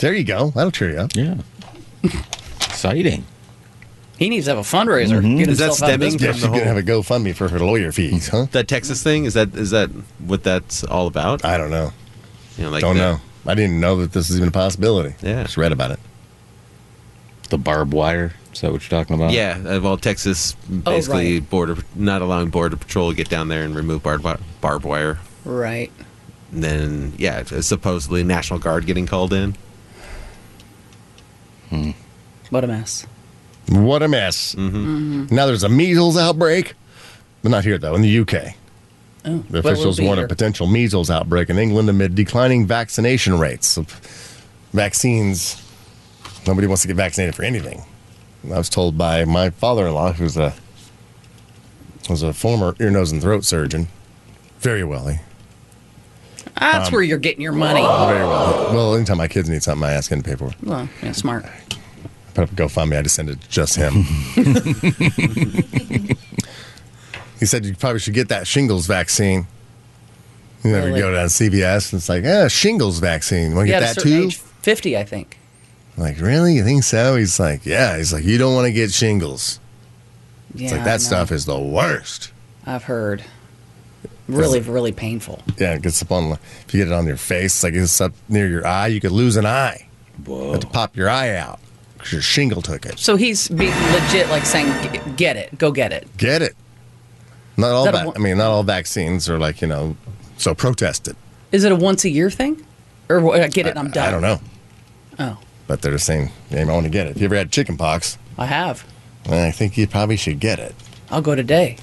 there 0.00 0.14
you 0.14 0.24
go. 0.24 0.50
That'll 0.50 0.70
cheer 0.70 0.90
you 0.90 0.98
up. 0.98 1.14
Yeah. 1.14 1.36
Exciting. 2.60 3.24
He 4.18 4.28
needs 4.28 4.46
to 4.46 4.54
have 4.54 4.58
a 4.58 4.62
fundraiser. 4.62 5.20
Mm-hmm. 5.20 5.36
Get 5.38 5.48
Is 5.48 5.58
that 5.58 5.64
himself 5.66 5.76
stemming 5.90 6.18
From 6.18 6.18
the 6.18 6.32
gonna 6.48 6.48
whole- 6.58 6.64
have 6.64 6.76
a 6.76 6.82
GoFundMe 6.82 7.34
for 7.34 7.48
her 7.48 7.58
lawyer 7.60 7.92
fees, 7.92 8.28
huh? 8.28 8.46
That 8.52 8.66
Texas 8.66 9.02
thing 9.02 9.24
is 9.26 9.34
that 9.34 9.54
is 9.54 9.70
that 9.70 9.90
what 10.18 10.42
that's 10.42 10.82
all 10.84 11.06
about? 11.06 11.44
I 11.44 11.56
don't 11.56 11.70
know. 11.70 11.92
You 12.56 12.64
know, 12.64 12.70
like 12.70 12.80
don't 12.80 12.96
the- 12.96 13.00
know. 13.02 13.20
I 13.46 13.54
didn't 13.54 13.80
know 13.80 13.96
that 14.00 14.12
this 14.12 14.28
is 14.28 14.36
even 14.36 14.48
a 14.48 14.52
possibility. 14.52 15.14
Yeah. 15.22 15.44
just 15.44 15.56
read 15.56 15.72
about 15.72 15.92
it. 15.92 16.00
The 17.50 17.58
barbed 17.58 17.92
wire. 17.94 18.34
Is 18.52 18.60
that 18.60 18.72
what 18.72 18.82
you're 18.82 18.98
talking 19.00 19.14
about? 19.14 19.30
Yeah, 19.32 19.58
uh, 19.64 19.80
well, 19.80 19.96
Texas 19.96 20.54
basically 20.68 21.38
right. 21.38 21.48
border 21.50 21.76
not 21.94 22.20
allowing 22.20 22.50
border 22.50 22.76
patrol 22.76 23.10
to 23.10 23.16
get 23.16 23.28
down 23.28 23.48
there 23.48 23.62
and 23.62 23.74
remove 23.74 24.02
barbed, 24.02 24.24
wi- 24.24 24.42
barbed 24.60 24.84
wire. 24.84 25.20
Right. 25.44 25.92
And 26.52 26.64
then, 26.64 27.12
yeah, 27.16 27.42
supposedly 27.44 28.24
National 28.24 28.58
Guard 28.58 28.84
getting 28.86 29.06
called 29.06 29.32
in. 29.32 29.54
Hmm. 31.70 31.90
What 32.50 32.64
a 32.64 32.66
mess. 32.66 33.06
What 33.68 34.02
a 34.02 34.08
mess. 34.08 34.54
Mm-hmm. 34.54 34.76
Mm-hmm. 35.24 35.34
Now 35.34 35.46
there's 35.46 35.64
a 35.64 35.68
measles 35.68 36.16
outbreak, 36.16 36.74
but 37.42 37.50
not 37.50 37.64
here 37.64 37.78
though. 37.78 37.94
In 37.94 38.02
the 38.02 38.18
UK, 38.20 38.54
Oh, 39.24 39.38
the 39.38 39.42
but 39.50 39.64
we'll 39.64 39.72
officials 39.72 40.00
warn 40.00 40.16
here. 40.16 40.24
of 40.24 40.28
potential 40.28 40.66
measles 40.66 41.10
outbreak 41.10 41.50
in 41.50 41.58
England 41.58 41.90
amid 41.90 42.14
declining 42.14 42.66
vaccination 42.66 43.38
rates. 43.38 43.76
Of 43.76 43.88
vaccines, 44.72 45.62
nobody 46.46 46.66
wants 46.66 46.82
to 46.82 46.88
get 46.88 46.96
vaccinated 46.96 47.34
for 47.34 47.42
anything. 47.42 47.82
I 48.44 48.56
was 48.56 48.68
told 48.70 48.96
by 48.96 49.24
my 49.24 49.50
father-in-law, 49.50 50.12
who's 50.12 50.36
a 50.36 50.54
was 52.08 52.22
a 52.22 52.32
former 52.32 52.74
ear, 52.80 52.90
nose, 52.90 53.12
and 53.12 53.20
throat 53.20 53.44
surgeon, 53.44 53.88
very 54.60 54.84
well. 54.84 55.08
He, 55.08 55.18
That's 56.58 56.92
where 56.92 57.02
you're 57.02 57.18
getting 57.18 57.42
your 57.42 57.52
money. 57.52 57.80
very 57.80 58.26
well. 58.26 58.74
Well, 58.74 58.94
anytime 58.94 59.18
my 59.18 59.28
kids 59.28 59.48
need 59.48 59.62
something, 59.62 59.86
I 59.88 59.92
ask 59.92 60.10
him 60.10 60.22
to 60.22 60.28
pay 60.28 60.36
for 60.36 60.48
it. 60.48 60.54
Well, 60.62 60.88
yeah, 61.02 61.12
smart. 61.12 61.46
put 62.34 62.44
up 62.44 62.52
a 62.52 62.54
GoFundMe. 62.54 62.98
I 62.98 63.02
just 63.02 63.14
send 63.16 63.30
it 63.30 63.40
to 63.40 63.48
just 63.48 63.76
him. 63.76 64.02
he 67.40 67.46
said 67.46 67.64
you 67.64 67.74
probably 67.74 68.00
should 68.00 68.14
get 68.14 68.28
that 68.28 68.46
shingles 68.46 68.86
vaccine. 68.86 69.46
You 70.64 70.72
never 70.72 70.86
Really? 70.88 71.00
go 71.00 71.12
down 71.14 71.28
to 71.28 71.32
CVS 71.32 71.92
and 71.92 72.00
it's 72.00 72.08
like, 72.08 72.24
ah, 72.26 72.48
shingles 72.48 72.98
vaccine. 72.98 73.54
Want 73.54 73.66
to 73.68 73.72
get 73.72 73.80
that 73.80 73.98
too? 74.02 74.24
age, 74.24 74.36
50, 74.36 74.96
I 74.96 75.04
think. 75.04 75.38
I'm 75.96 76.02
like, 76.02 76.20
really? 76.20 76.54
You 76.54 76.64
think 76.64 76.82
so? 76.84 77.16
He's 77.16 77.38
like, 77.38 77.64
yeah. 77.64 77.96
He's 77.96 78.12
like, 78.12 78.24
you 78.24 78.38
don't 78.38 78.54
want 78.54 78.66
to 78.66 78.72
get 78.72 78.92
shingles. 78.92 79.60
Yeah, 80.54 80.64
It's 80.64 80.72
like 80.72 80.84
that 80.84 81.00
stuff 81.00 81.30
is 81.30 81.44
the 81.44 81.58
worst. 81.58 82.32
I've 82.66 82.84
heard. 82.84 83.22
Really, 84.28 84.60
really 84.60 84.92
painful. 84.92 85.42
Yeah, 85.58 85.74
it 85.74 85.82
gets 85.82 86.02
up 86.02 86.12
on. 86.12 86.32
If 86.32 86.74
you 86.74 86.80
get 86.84 86.88
it 86.92 86.94
on 86.94 87.06
your 87.06 87.16
face, 87.16 87.62
like 87.64 87.74
it's 87.74 88.00
up 88.00 88.12
near 88.28 88.46
your 88.46 88.66
eye. 88.66 88.88
You 88.88 89.00
could 89.00 89.12
lose 89.12 89.36
an 89.36 89.46
eye. 89.46 89.88
Whoa. 90.26 90.52
Have 90.52 90.60
to 90.60 90.66
pop 90.66 90.96
your 90.96 91.08
eye 91.08 91.34
out 91.34 91.60
because 91.96 92.12
your 92.12 92.20
shingle 92.22 92.60
took 92.60 92.84
it. 92.84 92.98
So 92.98 93.16
he's 93.16 93.48
being 93.48 93.72
legit, 93.92 94.28
like 94.28 94.44
saying, 94.44 94.68
"Get 95.16 95.36
it, 95.36 95.56
go 95.58 95.72
get 95.72 95.92
it." 95.92 96.06
Get 96.18 96.42
it. 96.42 96.54
Not 97.56 97.70
all. 97.72 97.84
that 97.86 97.94
Va- 97.94 98.06
one- 98.08 98.16
I 98.16 98.18
mean, 98.20 98.36
not 98.38 98.50
all 98.50 98.62
vaccines 98.62 99.28
are 99.30 99.38
like 99.38 99.62
you 99.62 99.68
know. 99.68 99.96
So 100.36 100.54
protest 100.54 101.08
it. 101.08 101.16
Is 101.50 101.64
it 101.64 101.72
a 101.72 101.76
once 101.76 102.04
a 102.04 102.10
year 102.10 102.30
thing, 102.30 102.64
or 103.08 103.20
what, 103.20 103.50
get 103.52 103.66
it? 103.66 103.70
and 103.70 103.78
I'm 103.78 103.90
done. 103.90 104.06
I 104.08 104.10
don't 104.10 104.22
know. 104.22 104.40
Oh, 105.18 105.38
But 105.66 105.80
they're 105.82 105.92
just 105.92 106.04
saying, 106.06 106.30
yeah, 106.50 106.60
I 106.60 106.64
want 106.66 106.84
to 106.84 106.90
get 106.90 107.06
it. 107.06 107.16
If 107.16 107.22
you 107.22 107.24
ever 107.24 107.34
had 107.36 107.50
chicken 107.50 107.76
pox, 107.76 108.18
I 108.36 108.46
have. 108.46 108.84
I 109.28 109.50
think 109.50 109.76
you 109.76 109.86
probably 109.88 110.16
should 110.16 110.38
get 110.38 110.58
it. 110.60 110.74
I'll 111.10 111.22
go 111.22 111.34
today. 111.34 111.76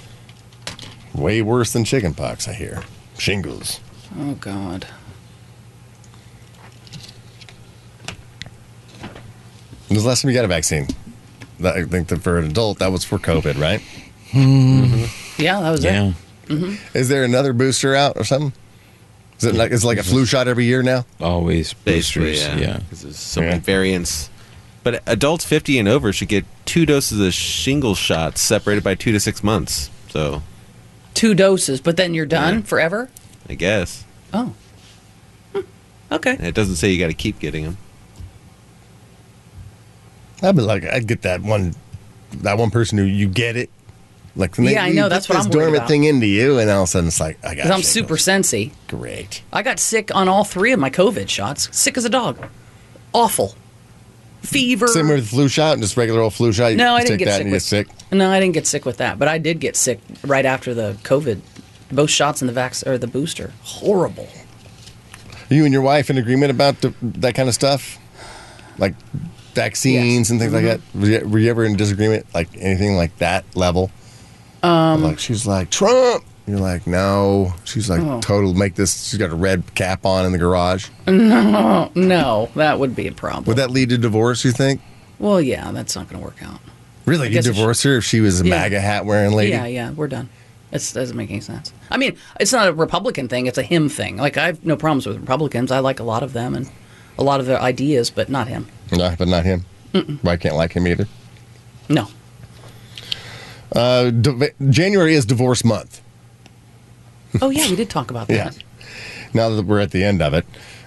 Way 1.15 1.41
worse 1.41 1.71
than 1.73 1.85
chicken 1.85 2.13
pox, 2.13 2.47
I 2.47 2.53
hear. 2.53 2.83
Shingles. 3.17 3.79
Oh 4.19 4.33
God. 4.35 4.85
When 9.87 9.95
was 9.95 10.03
the 10.03 10.09
last 10.09 10.21
time 10.21 10.29
you 10.31 10.35
got 10.35 10.45
a 10.45 10.49
vaccine? 10.49 10.87
That, 11.59 11.75
I 11.75 11.83
think 11.85 12.09
that 12.09 12.21
for 12.21 12.37
an 12.37 12.45
adult, 12.49 12.79
that 12.79 12.91
was 12.91 13.03
for 13.05 13.17
COVID, 13.17 13.59
right? 13.59 13.81
Hmm. 14.31 15.05
Yeah, 15.41 15.61
that 15.61 15.71
was 15.71 15.83
Yeah. 15.83 16.11
Mm-hmm. 16.47 16.53
Mm-hmm. 16.53 16.97
Is 16.97 17.07
there 17.09 17.23
another 17.23 17.53
booster 17.53 17.95
out 17.95 18.17
or 18.17 18.23
something? 18.23 18.53
Is 19.37 19.45
it 19.45 19.55
like, 19.55 19.71
is 19.71 19.83
it 19.83 19.87
like 19.87 19.97
a 19.97 20.03
flu 20.03 20.25
shot 20.25 20.47
every 20.47 20.65
year 20.65 20.81
now? 20.83 21.05
Always 21.19 21.73
Basically, 21.73 22.31
boosters. 22.31 22.47
yeah. 22.47 22.57
Yeah. 22.57 22.79
'Cause 22.89 23.01
there's 23.01 23.19
so 23.19 23.41
Yeah. 23.41 23.47
many 23.49 23.59
variants. 23.61 24.29
But 24.83 25.01
adults 25.07 25.43
50 25.45 25.79
and 25.79 25.87
over 25.87 26.13
should 26.13 26.27
get 26.27 26.45
two 26.65 26.85
doses 26.85 27.19
of 27.19 27.33
shingle 27.33 27.95
shots 27.95 28.41
separated 28.41 28.83
by 28.83 28.95
two 28.95 29.11
to 29.11 29.19
six 29.19 29.43
months. 29.43 29.89
So, 30.09 30.41
Two 31.15 31.33
doses, 31.33 31.81
but 31.81 31.97
then 31.97 32.13
you're 32.13 32.25
done 32.27 32.55
Yeah. 32.55 32.61
forever. 32.61 33.09
I 33.49 33.55
guess. 33.55 34.03
Oh. 34.33 34.53
Hmm. 35.53 35.61
Okay. 36.11 36.31
And 36.37 36.45
it 36.45 36.53
doesn't 36.53 36.75
say 36.75 36.91
you 36.91 36.99
got 36.99 37.07
to 37.07 37.13
keep 37.13 37.39
getting 37.39 37.63
them. 37.63 37.77
I'd 40.43 40.55
be 40.55 40.61
like, 40.61 40.83
I'd 40.85 41.07
get 41.07 41.21
that 41.23 41.41
one, 41.41 41.73
that 42.41 42.57
one 42.57 42.69
person 42.69 42.97
who 42.97 43.05
you 43.05 43.27
get 43.27 43.55
it. 43.55 43.69
Like, 44.35 44.57
when 44.57 44.67
Yeah, 44.67 44.83
I 44.83 44.89
know, 44.91 45.03
you 45.03 45.09
that's 45.09 45.27
put 45.27 45.35
what 45.35 45.39
this 45.39 45.45
I'm 45.45 45.51
worried 45.51 45.61
dormant 45.63 45.77
about. 45.77 45.87
thing 45.87 46.03
into 46.03 46.25
you, 46.27 46.59
and 46.59 46.69
all 46.69 46.83
of 46.83 46.89
a 46.89 46.91
sudden 46.91 47.07
it's 47.07 47.21
like, 47.21 47.37
I 47.43 47.49
got 47.49 47.63
Because 47.63 47.71
I'm 47.71 47.81
super 47.83 48.15
sensy. 48.15 48.71
great. 48.87 49.41
I 49.53 49.61
got 49.63 49.79
sick 49.79 50.13
on 50.13 50.27
all 50.27 50.43
three 50.43 50.73
of 50.73 50.79
my 50.79 50.89
COVID 50.89 51.29
shots. 51.29 51.69
Sick 51.75 51.97
as 51.97 52.03
a 52.03 52.09
dog. 52.09 52.45
Awful. 53.13 53.55
Fever. 54.45 54.87
Same 54.87 55.07
with 55.09 55.21
the 55.21 55.25
flu 55.25 55.47
shot, 55.49 55.73
and 55.73 55.81
just 55.81 55.97
regular 55.97 56.21
old 56.21 56.33
flu 56.33 56.51
shot. 56.53 56.67
You 56.67 56.77
No, 56.77 56.95
I 56.95 57.03
didn't 57.03 57.17
get 57.17 57.33
sick 57.33 57.43
with 57.45 57.53
get 57.53 57.61
sick. 57.61 57.87
No, 58.11 58.29
I 58.31 58.39
didn't 58.39 58.53
get 58.53 58.67
sick 58.67 58.85
with 58.85 58.97
that, 58.97 59.17
but 59.19 59.27
I 59.27 59.37
did 59.37 59.59
get 59.59 59.75
sick 59.75 59.99
right 60.23 60.45
after 60.45 60.73
the 60.73 60.97
COVID, 61.03 61.41
both 61.91 62.09
shots 62.09 62.41
and 62.41 62.49
the 62.49 62.53
vax 62.59 62.85
or 62.85 62.97
the 62.97 63.07
booster. 63.07 63.53
Horrible. 63.63 64.27
Are 65.49 65.53
you 65.53 65.63
and 65.65 65.73
your 65.73 65.81
wife 65.83 66.09
in 66.09 66.17
agreement 66.17 66.51
about 66.51 66.81
the, 66.81 66.93
that 67.01 67.35
kind 67.35 67.47
of 67.49 67.55
stuff? 67.55 67.99
Like 68.77 68.95
vaccines 69.53 70.27
Yes. 70.27 70.29
and 70.31 70.39
things 70.39 70.53
like 70.53 70.63
that? 70.65 70.79
Mm-hmm. 70.79 71.01
Were 71.01 71.07
you, 71.07 71.27
were 71.29 71.39
you 71.39 71.49
ever 71.49 71.63
in 71.63 71.75
disagreement, 71.75 72.25
like 72.33 72.49
anything 72.57 72.95
like 72.97 73.15
that 73.19 73.45
level? 73.55 73.91
Um, 74.63 75.03
like 75.03 75.19
she's 75.19 75.45
like, 75.45 75.69
Trump. 75.69 76.23
You're 76.47 76.59
like, 76.59 76.85
no. 76.85 77.53
She's 77.63 77.89
like, 77.89 78.01
Oh. 78.01 78.21
total, 78.21 78.53
make 78.53 78.75
this. 78.75 79.07
She's 79.09 79.17
got 79.17 79.31
a 79.31 79.35
red 79.35 79.63
cap 79.73 80.05
on 80.05 80.25
in 80.25 80.31
the 80.31 80.37
garage. 80.37 80.89
No, 81.07 81.91
no, 81.95 82.49
that 82.55 82.79
would 82.79 82.95
be 82.95 83.07
a 83.07 83.11
problem. 83.11 83.45
Would 83.45 83.57
that 83.57 83.71
lead 83.71 83.89
to 83.89 83.97
divorce, 83.97 84.45
you 84.45 84.51
think? 84.51 84.81
well, 85.17 85.39
yeah, 85.41 85.71
that's 85.71 85.95
not 85.95 86.07
going 86.09 86.19
to 86.21 86.25
work 86.25 86.43
out. 86.43 86.59
Really? 87.05 87.31
You 87.33 87.41
divorce 87.41 87.83
her 87.83 87.97
if 87.97 88.03
she 88.03 88.19
was 88.19 88.41
a 88.41 88.45
Yeah. 88.45 88.49
MAGA 88.61 88.81
hat 88.81 89.05
wearing 89.05 89.31
lady? 89.33 89.51
Yeah, 89.51 89.65
yeah, 89.65 89.91
we're 89.91 90.07
done. 90.07 90.29
It 90.71 90.91
doesn't 90.93 91.15
make 91.15 91.29
any 91.31 91.39
sense. 91.39 91.71
I 91.89 91.97
mean, 91.97 92.17
it's 92.39 92.51
not 92.51 92.67
a 92.67 92.73
Republican 92.73 93.27
thing; 93.29 93.45
it's 93.45 93.57
a 93.57 93.63
him 93.63 93.87
thing. 93.87 94.17
Like 94.17 94.35
I 94.37 94.47
have 94.47 94.65
no 94.65 94.75
problems 94.75 95.05
with 95.05 95.17
Republicans. 95.17 95.71
I 95.71 95.79
like 95.79 95.99
a 95.99 96.03
lot 96.03 96.21
of 96.23 96.33
them 96.33 96.53
and 96.53 96.69
a 97.17 97.23
lot 97.23 97.39
of 97.39 97.45
their 97.45 97.61
ideas, 97.61 98.09
but 98.09 98.27
not 98.29 98.47
him. 98.47 98.67
No, 98.91 99.15
but 99.17 99.27
not 99.27 99.45
him. 99.45 99.65
Well, 99.93 100.17
I 100.33 100.37
can't 100.37 100.55
like 100.55 100.73
him 100.73 100.85
either. 100.87 101.07
No. 101.87 102.07
Uh, 103.73 104.11
January 104.69 105.13
is 105.15 105.25
divorce 105.25 105.63
month. 105.63 106.01
Oh 107.41 107.49
yeah, 107.49 107.69
we 107.69 107.75
did 107.75 107.89
talk 107.89 108.11
about 108.11 108.27
that. 108.27 108.55
Yeah. 108.55 108.87
Now 109.33 109.49
that 109.49 109.65
we're 109.65 109.79
at 109.79 109.91
the 109.91 110.03
end 110.03 110.21
of 110.21 110.33
it, 110.33 110.45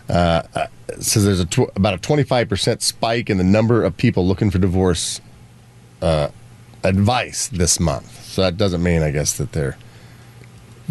uh, 0.09 0.43
uh, 0.55 0.67
it 0.89 1.03
says 1.03 1.25
there's 1.25 1.41
a 1.41 1.45
tw- 1.45 1.77
about 1.77 1.95
a 1.95 1.99
25% 1.99 2.81
spike 2.81 3.29
in 3.29 3.37
the 3.37 3.45
number 3.45 3.85
of 3.85 3.97
people 3.97 4.27
looking 4.27 4.51
for 4.51 4.59
divorce 4.59 5.21
uh, 6.01 6.29
advice 6.83 7.49
this 7.49 7.79
month. 7.79 8.25
So 8.25 8.43
that 8.43 8.57
doesn't 8.57 8.83
mean, 8.83 9.03
I 9.03 9.11
guess, 9.11 9.37
that 9.37 9.53
they're 9.53 9.77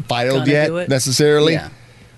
filed 0.08 0.46
Gonna 0.46 0.52
yet 0.52 0.90
necessarily. 0.90 1.54
Yeah. 1.54 1.70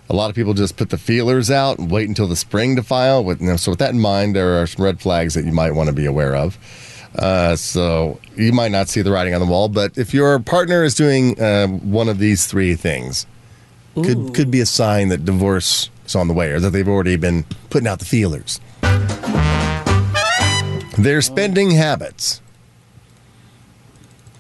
A 0.10 0.16
lot 0.16 0.30
of 0.30 0.36
people 0.36 0.56
just 0.56 0.76
put 0.76 0.90
the 0.90 0.98
feelers 0.98 1.52
out 1.52 1.78
and 1.78 1.92
wait 1.92 2.08
until 2.08 2.28
the 2.28 2.36
spring 2.36 2.76
to 2.76 2.84
file. 2.84 3.24
With, 3.24 3.42
you 3.42 3.48
know, 3.48 3.58
so 3.58 3.72
with 3.72 3.80
that 3.80 3.92
in 3.92 4.00
mind, 4.00 4.36
there 4.36 4.60
are 4.60 4.66
some 4.66 4.84
red 4.84 5.00
flags 5.00 5.36
that 5.36 5.46
you 5.46 5.52
might 5.52 5.72
want 5.72 5.88
to 5.88 5.94
be 5.94 6.06
aware 6.06 6.36
of. 6.36 6.58
Uh, 7.16 7.56
so 7.56 8.20
you 8.36 8.52
might 8.52 8.72
not 8.72 8.88
see 8.88 9.02
the 9.02 9.12
writing 9.12 9.34
on 9.34 9.42
the 9.42 9.48
wall, 9.48 9.68
but 9.68 9.98
if 9.98 10.14
your 10.14 10.40
partner 10.40 10.84
is 10.84 10.94
doing 10.94 11.40
uh, 11.42 11.68
one 11.68 12.08
of 12.08 12.20
these 12.20 12.46
three 12.46 12.76
things, 12.76 13.26
could 13.96 14.34
could 14.34 14.52
be 14.52 14.62
a 14.62 14.66
sign 14.66 15.10
that 15.10 15.26
divorce 15.26 15.90
is 16.06 16.16
on 16.16 16.28
the 16.28 16.34
way, 16.34 16.52
or 16.52 16.60
that 16.60 16.70
they've 16.70 16.88
already 16.88 17.16
been 17.16 17.44
putting 17.70 17.88
out 17.88 18.00
the 18.00 18.06
feelers. 18.06 18.62
Their 20.98 21.22
spending 21.22 21.72
habits. 21.72 22.42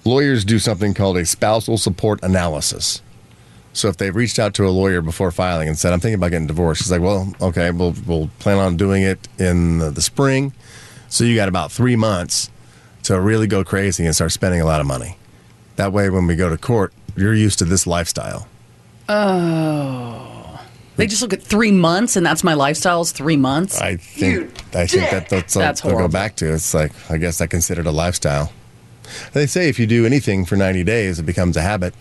Lawyers 0.06 0.46
do 0.46 0.60
something 0.60 0.94
called 0.94 1.18
a 1.18 1.26
spousal 1.26 1.78
support 1.78 2.20
analysis. 2.24 3.02
So 3.74 3.90
if 3.90 3.98
they've 3.98 4.16
reached 4.16 4.40
out 4.40 4.54
to 4.56 4.66
a 4.66 4.70
lawyer 4.70 5.02
before 5.02 5.32
filing 5.32 5.68
and 5.68 5.78
said, 5.78 5.94
"I'm 5.94 6.00
thinking 6.00 6.16
about 6.16 6.32
getting 6.32 6.48
divorced," 6.48 6.84
he's 6.84 6.92
like, 6.92 7.02
"Well, 7.02 7.34
okay, 7.42 7.72
we'll 7.72 7.96
we'll 8.06 8.30
plan 8.40 8.58
on 8.58 8.78
doing 8.78 9.04
it 9.04 9.28
in 9.38 9.80
the, 9.80 9.90
the 9.90 10.02
spring." 10.02 10.54
So 11.10 11.24
you 11.24 11.36
got 11.36 11.50
about 11.50 11.72
three 11.72 11.96
months 11.96 12.50
to 13.10 13.20
really 13.20 13.48
go 13.48 13.64
crazy 13.64 14.06
and 14.06 14.14
start 14.14 14.32
spending 14.32 14.62
a 14.62 14.66
lot 14.66 14.80
of 14.80 14.86
money. 14.86 15.18
That 15.78 15.92
way, 15.92 16.12
when 16.12 16.28
we 16.28 16.36
go 16.36 16.48
to 16.48 16.58
court, 16.58 16.94
you're 17.16 17.34
used 17.34 17.58
to 17.58 17.66
this 17.66 17.88
lifestyle. 17.88 18.48
Oh. 19.08 20.62
They 20.96 21.08
just 21.08 21.24
look 21.24 21.34
at 21.34 21.42
three 21.42 21.72
months, 21.72 22.16
and 22.16 22.24
that's 22.24 22.44
my 22.44 22.54
lifestyle. 22.54 23.02
Is 23.02 23.12
three 23.12 23.38
months. 23.38 23.82
I 23.82 23.96
think 23.96 24.52
I 24.76 24.86
think 24.86 25.10
that 25.10 25.28
that's, 25.28 25.56
what 25.56 25.62
That's 25.62 25.82
they'll 25.82 25.98
go 25.98 26.08
back 26.08 26.36
to. 26.36 26.54
It's 26.54 26.74
like 26.74 26.92
I 27.10 27.18
guess 27.18 27.40
that 27.40 27.50
considered 27.50 27.88
a 27.88 27.92
lifestyle. 27.92 28.52
They 29.34 29.48
say 29.48 29.70
if 29.70 29.80
you 29.80 29.88
do 29.88 30.06
anything 30.06 30.46
for 30.46 30.56
90 30.56 30.84
days, 30.84 31.18
it 31.18 31.24
becomes 31.24 31.58
a 31.58 31.62
habit. 31.62 31.96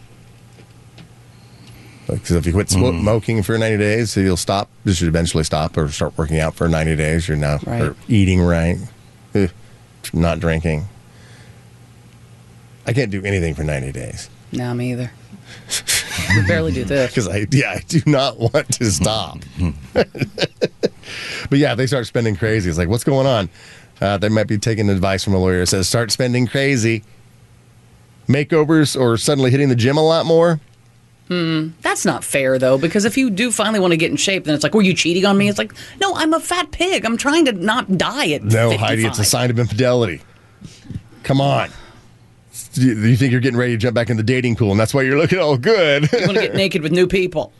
Because 2.06 2.32
if 2.32 2.44
you 2.44 2.52
quit 2.52 2.66
smo- 2.66 2.90
mm-hmm. 2.90 3.00
smoking 3.00 3.42
for 3.42 3.56
90 3.56 3.78
days, 3.78 4.10
so 4.10 4.20
you'll 4.20 4.36
stop. 4.36 4.68
You 4.84 4.92
should 4.92 5.08
eventually 5.08 5.44
stop 5.44 5.76
or 5.78 5.88
start 5.88 6.18
working 6.18 6.38
out 6.38 6.54
for 6.54 6.68
90 6.68 6.96
days. 6.96 7.28
You're 7.28 7.38
now 7.38 7.60
Right. 7.64 7.82
or 7.82 7.96
eating 8.08 8.42
right, 8.42 8.76
not 10.12 10.40
drinking. 10.40 10.88
I 12.88 12.92
can't 12.92 13.10
do 13.12 13.22
anything 13.22 13.54
for 13.54 13.62
90 13.62 13.92
days 13.92 14.28
No, 14.50 14.72
me 14.74 14.92
either. 14.92 15.12
we 16.34 16.46
barely 16.46 16.72
do 16.72 16.84
this. 16.84 17.10
because 17.14 17.28
I 17.28 17.46
yeah 17.50 17.72
I 17.76 17.80
do 17.86 18.00
not 18.06 18.38
want 18.38 18.72
to 18.74 18.90
stop. 18.90 19.38
but 19.92 21.58
yeah, 21.58 21.72
if 21.72 21.76
they 21.78 21.86
start 21.86 22.06
spending 22.06 22.34
crazy. 22.36 22.68
It's 22.68 22.78
like 22.78 22.88
what's 22.88 23.04
going 23.04 23.26
on? 23.26 23.48
Uh, 24.00 24.16
they 24.18 24.28
might 24.28 24.46
be 24.46 24.58
taking 24.58 24.88
advice 24.90 25.22
from 25.24 25.34
a 25.34 25.38
lawyer. 25.38 25.60
That 25.60 25.66
says 25.66 25.88
start 25.88 26.10
spending 26.10 26.46
crazy. 26.46 27.04
Makeovers 28.28 28.98
or 28.98 29.16
suddenly 29.16 29.50
hitting 29.50 29.68
the 29.68 29.76
gym 29.76 29.96
a 29.96 30.02
lot 30.02 30.26
more. 30.26 30.60
Hmm. 31.28 31.68
That's 31.82 32.04
not 32.06 32.24
fair 32.24 32.58
though, 32.58 32.78
because 32.78 33.04
if 33.04 33.16
you 33.18 33.28
do 33.30 33.50
finally 33.50 33.80
want 33.80 33.92
to 33.92 33.96
get 33.98 34.10
in 34.10 34.16
shape, 34.16 34.44
then 34.44 34.54
it's 34.54 34.62
like, 34.64 34.74
were 34.74 34.82
you 34.82 34.94
cheating 34.94 35.24
on 35.26 35.36
me? 35.36 35.48
It's 35.48 35.58
like, 35.58 35.72
no, 36.00 36.14
I'm 36.14 36.32
a 36.32 36.40
fat 36.40 36.70
pig. 36.72 37.04
I'm 37.04 37.16
trying 37.18 37.44
to 37.46 37.52
not 37.52 37.98
die 37.98 38.30
at 38.30 38.42
No, 38.44 38.70
55. 38.70 38.80
Heidi, 38.80 39.04
it's 39.06 39.18
a 39.18 39.24
sign 39.24 39.50
of 39.50 39.58
infidelity. 39.58 40.22
Come 41.22 41.40
on. 41.42 41.70
You 42.74 42.94
you 42.94 43.16
think 43.16 43.32
you're 43.32 43.40
getting 43.40 43.58
ready 43.58 43.72
to 43.72 43.78
jump 43.78 43.94
back 43.94 44.10
in 44.10 44.16
the 44.16 44.22
dating 44.22 44.56
pool, 44.56 44.70
and 44.70 44.78
that's 44.80 44.92
why 44.94 45.02
you're 45.02 45.18
looking 45.18 45.38
all 45.38 45.56
good. 45.56 46.10
You 46.12 46.18
want 46.26 46.34
to 46.34 46.40
get 46.42 46.54
naked 46.64 46.82
with 46.82 46.92
new 46.92 47.06
people. 47.06 47.52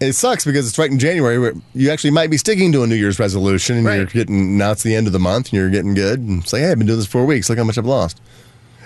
it 0.00 0.12
sucks 0.14 0.44
because 0.44 0.66
it's 0.68 0.78
right 0.78 0.90
in 0.90 0.98
January. 0.98 1.38
Where 1.38 1.52
you 1.74 1.90
actually 1.90 2.10
might 2.12 2.30
be 2.30 2.36
sticking 2.38 2.72
to 2.72 2.82
a 2.82 2.86
New 2.86 2.94
Year's 2.96 3.18
resolution, 3.18 3.76
and 3.78 3.86
you're 3.86 4.06
getting 4.06 4.56
now 4.58 4.72
it's 4.72 4.82
the 4.82 4.94
end 4.94 5.06
of 5.06 5.12
the 5.12 5.18
month, 5.18 5.46
and 5.48 5.52
you're 5.54 5.70
getting 5.70 5.94
good. 5.94 6.20
And 6.20 6.46
say, 6.48 6.60
hey, 6.60 6.70
I've 6.72 6.78
been 6.78 6.86
doing 6.86 6.98
this 6.98 7.06
four 7.08 7.24
weeks. 7.26 7.48
Look 7.48 7.58
how 7.58 7.64
much 7.64 7.78
I've 7.78 7.86
lost. 7.86 8.20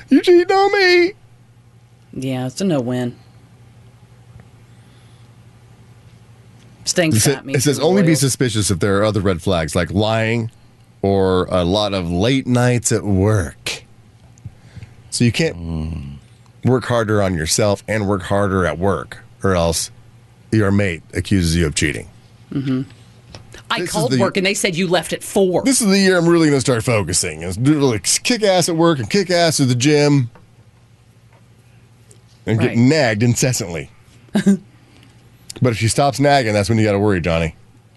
You 0.09 0.21
cheating 0.21 0.51
on 0.55 0.73
me? 0.73 1.13
Yeah, 2.15 2.47
it's 2.47 2.61
a 2.61 2.65
no-win. 2.65 3.17
Staying 6.85 7.13
It, 7.15 7.21
sa- 7.21 7.35
fat 7.35 7.47
means 7.47 7.59
it 7.59 7.63
says 7.63 7.79
you're 7.79 7.87
only 7.87 8.03
be 8.03 8.15
suspicious 8.15 8.71
if 8.71 8.81
there 8.81 8.99
are 8.99 9.05
other 9.05 9.21
red 9.21 9.41
flags 9.41 9.75
like 9.77 9.91
lying 9.93 10.51
or 11.01 11.53
uh, 11.53 11.63
a 11.63 11.65
lot 11.65 11.95
of 11.95 12.11
late 12.11 12.47
nights 12.47 12.91
at 12.93 13.05
work. 13.05 13.85
So 15.13 15.25
you 15.25 15.31
can't 15.31 16.19
work 16.65 16.85
harder 16.87 17.23
on 17.23 17.35
yourself 17.35 17.85
and 17.87 18.09
work 18.09 18.23
harder 18.23 18.65
at 18.65 18.79
work, 18.79 19.19
or 19.45 19.55
else 19.55 19.91
your 20.51 20.73
mate 20.73 21.03
accuses 21.13 21.55
you 21.55 21.67
of 21.67 21.75
cheating. 21.75 22.09
I 23.71 23.81
this 23.81 23.91
called 23.93 24.13
the- 24.13 24.19
work 24.19 24.37
and 24.39 24.45
they 24.47 24.55
said 24.55 24.75
you 24.75 24.89
left 24.89 25.13
at 25.13 25.23
four. 25.23 25.63
This 25.65 25.83
is 25.83 25.89
the 25.89 25.99
year 25.99 26.17
I'm 26.19 26.27
really 26.27 26.49
going 26.49 26.57
to 26.57 26.61
start 26.63 26.83
focusing. 26.83 27.43
Is 27.43 27.59
do 27.59 27.79
like 27.81 28.05
kick 28.25 28.43
ass 28.43 28.71
at 28.71 28.77
work 28.77 28.99
and 28.99 29.09
kick 29.09 29.31
ass 29.31 29.61
at 29.61 29.69
the 29.69 29.75
gym, 29.75 30.31
and 32.47 32.59
get 32.59 32.77
nagged 32.77 33.23
incessantly. 33.23 33.91
but 34.33 35.73
if 35.73 35.77
she 35.77 35.89
stops 35.89 36.21
nagging, 36.21 36.55
that's 36.55 36.71
when 36.71 36.79
you 36.79 36.85
got 36.85 36.93
to 36.93 36.99
worry, 36.99 37.21
Johnny. 37.21 37.55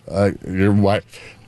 Uh, 0.09 0.31
your 0.47 0.73
wife 0.73 1.05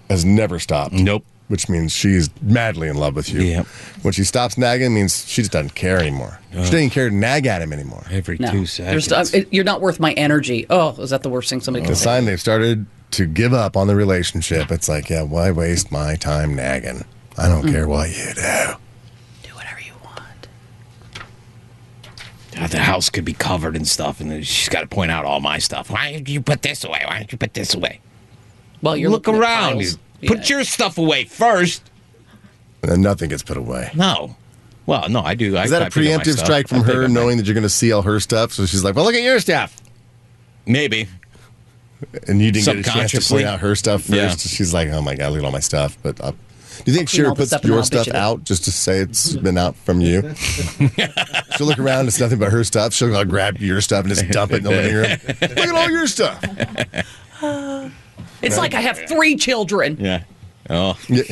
has 0.09 0.23
never 0.23 0.59
stopped. 0.59 0.93
Nope. 0.93 1.25
Which 1.47 1.69
means 1.69 1.93
she's 1.93 2.29
madly 2.41 2.89
in 2.89 2.97
love 2.97 3.15
with 3.15 3.29
you. 3.29 3.39
Yep. 3.41 3.65
When 4.01 4.11
she 4.13 4.25
stops 4.25 4.57
nagging, 4.57 4.87
it 4.87 4.89
means 4.89 5.25
she 5.25 5.41
just 5.41 5.53
doesn't 5.53 5.75
care 5.75 5.97
anymore. 5.97 6.39
She 6.51 6.57
doesn't 6.57 6.89
care 6.89 7.09
to 7.09 7.15
nag 7.15 7.45
at 7.45 7.61
him 7.61 7.71
anymore. 7.71 8.03
Every 8.11 8.37
no, 8.37 8.51
two 8.51 8.65
There's- 8.65 9.05
seconds. 9.05 9.11
uh, 9.13 9.37
it- 9.37 9.47
you're 9.51 9.63
not 9.63 9.79
worth 9.79 9.97
my 9.99 10.11
energy. 10.13 10.65
Oh, 10.69 10.89
is 11.01 11.09
that 11.11 11.23
the 11.23 11.29
worst 11.29 11.49
thing 11.49 11.61
somebody 11.61 11.83
The 11.83 11.87
can 11.89 11.95
say? 11.95 12.03
sign 12.03 12.25
they've 12.25 12.39
started 12.39 12.85
to 13.11 13.25
give 13.25 13.53
up 13.53 13.77
on 13.77 13.87
the 13.87 13.95
relationship. 13.95 14.69
It's 14.71 14.89
like, 14.89 15.09
yeah, 15.09 15.21
why 15.21 15.51
waste 15.51 15.89
my 15.89 16.15
time 16.15 16.53
nagging? 16.53 17.05
I 17.37 17.47
don't 17.47 17.65
care 17.71 17.87
what 17.87 18.09
you 18.09 18.33
do. 18.33 18.75
Do 19.43 19.55
whatever 19.55 19.79
you 19.79 19.93
want. 20.03 20.49
God, 22.55 22.69
the 22.71 22.79
house 22.79 23.09
could 23.09 23.23
be 23.25 23.33
covered 23.33 23.75
in 23.75 23.85
stuff, 23.85 24.19
and 24.19 24.45
she's 24.45 24.69
got 24.69 24.81
to 24.81 24.87
point 24.87 25.11
out 25.11 25.23
all 25.23 25.39
my 25.39 25.59
stuff. 25.59 25.89
Why 25.89 26.11
did 26.13 26.27
you 26.27 26.41
put 26.41 26.61
this 26.63 26.83
away? 26.83 27.03
Why 27.07 27.19
did 27.19 27.31
you 27.31 27.37
put 27.37 27.53
this 27.53 27.73
away? 27.73 27.99
Well, 28.81 28.97
you're 28.97 29.09
Look 29.09 29.27
looking 29.27 29.41
at 29.41 29.47
around. 29.47 29.97
Piles. 30.21 30.27
Put 30.39 30.49
Yeah. 30.49 30.55
your 30.57 30.63
stuff 30.65 30.97
away 30.97 31.25
first. 31.25 31.81
And 32.83 32.91
then 32.91 33.01
nothing 33.01 33.29
gets 33.29 33.43
put 33.43 33.57
away. 33.57 33.91
No. 33.95 34.35
Well, 34.85 35.09
no, 35.09 35.21
I 35.21 35.35
do. 35.35 35.57
I, 35.57 35.63
Is 35.65 35.71
that 35.71 35.81
I 35.81 35.87
a 35.87 35.89
pick 35.91 36.07
up 36.13 36.19
my 36.19 36.23
preemptive 36.23 36.37
strike 36.37 36.67
from 36.69 36.79
I 36.81 36.83
her, 36.83 37.03
up 37.03 37.09
my- 37.09 37.13
knowing 37.13 37.37
that 37.37 37.45
you're 37.45 37.53
going 37.55 37.63
to 37.63 37.69
see 37.69 37.91
all 37.91 38.03
her 38.03 38.19
stuff? 38.19 38.53
So 38.53 38.65
she's 38.65 38.83
like, 38.83 38.95
"Well, 38.95 39.03
look 39.03 39.15
at 39.15 39.21
your 39.21 39.39
stuff," 39.39 39.75
Maybe. 40.65 41.07
and 42.27 42.41
you 42.41 42.51
didn't 42.51 42.65
get 42.65 42.75
a 42.77 42.83
chance 42.83 43.11
to 43.11 43.21
Subconsciously. 43.21 43.37
point 43.43 43.47
out 43.47 43.59
her 43.59 43.75
stuff 43.75 44.03
first. 44.03 44.13
Yeah. 44.13 44.35
She's 44.35 44.73
like, 44.73 44.87
"Oh 44.89 45.01
my 45.01 45.15
god, 45.15 45.31
look 45.31 45.39
at 45.39 45.45
all 45.45 45.51
my 45.51 45.59
stuff." 45.59 45.97
But 46.03 46.21
uh, 46.21 46.31
do 46.31 46.37
you 46.85 46.93
think 46.95 47.09
clean 47.09 47.25
all 47.25 47.31
Shira 47.31 47.35
puts 47.35 47.49
stuff 47.49 47.65
your 47.65 47.83
stuff 47.83 48.07
out 48.09 48.43
just 48.45 48.63
to 48.65 48.71
say 48.71 48.99
it's 48.99 49.35
been 49.35 49.57
out 49.57 49.75
from 49.75 49.99
you? 49.99 50.33
She'll 51.57 51.67
look 51.67 51.79
around, 51.79 52.07
it's 52.07 52.19
nothing 52.19 52.39
but 52.39 52.51
her 52.53 52.63
stuff. 52.63 52.93
She'll 52.93 53.09
go 53.09 53.25
grab 53.25 53.57
your 53.57 53.81
stuff 53.81 54.05
and 54.05 54.13
just 54.15 54.29
dump 54.29 54.51
it 54.53 54.57
in 54.57 54.63
the 54.63 54.69
living 54.69 54.95
room. 54.95 55.17
look 55.41 55.57
at 55.57 55.75
all 55.75 55.89
your 55.89 56.07
stuff. 56.07 56.39
It's 58.41 58.57
like 58.57 58.73
I 58.73 58.81
have 58.81 58.97
three 59.07 59.35
children. 59.35 59.97
Yeah. 59.99 60.23
Oh. 60.69 60.97
Yeah, 61.07 61.23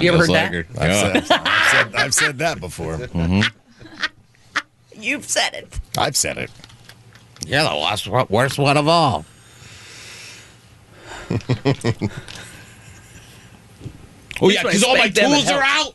You 0.00 0.12
ever 0.12 0.18
heard 0.18 0.28
like 0.28 0.50
that? 0.50 0.66
I've, 0.78 0.88
Yeah. 0.90 1.22
said, 1.22 1.40
I've, 1.46 1.70
said, 1.70 1.94
I've 1.94 2.14
said 2.14 2.38
that 2.38 2.60
before. 2.60 2.96
Mm-hmm. 2.96 3.40
You've 5.00 5.24
said 5.24 5.54
it. 5.54 5.80
I've 5.96 6.16
said 6.16 6.38
it. 6.38 6.50
You're 7.46 7.62
the 7.62 7.76
worst, 7.76 8.30
worst 8.30 8.58
one 8.58 8.76
of 8.76 8.88
all. 8.88 9.24
oh 11.30 11.34
yeah, 11.34 11.48
That's 14.40 14.40
why 14.40 14.48
I 14.48 14.62
because 14.62 14.84
all 14.84 14.94
my 14.94 14.98
spanked 15.10 15.16
them 15.16 15.32
and 15.32 15.34
tools 15.34 15.50
are 15.50 15.62
out. 15.62 15.94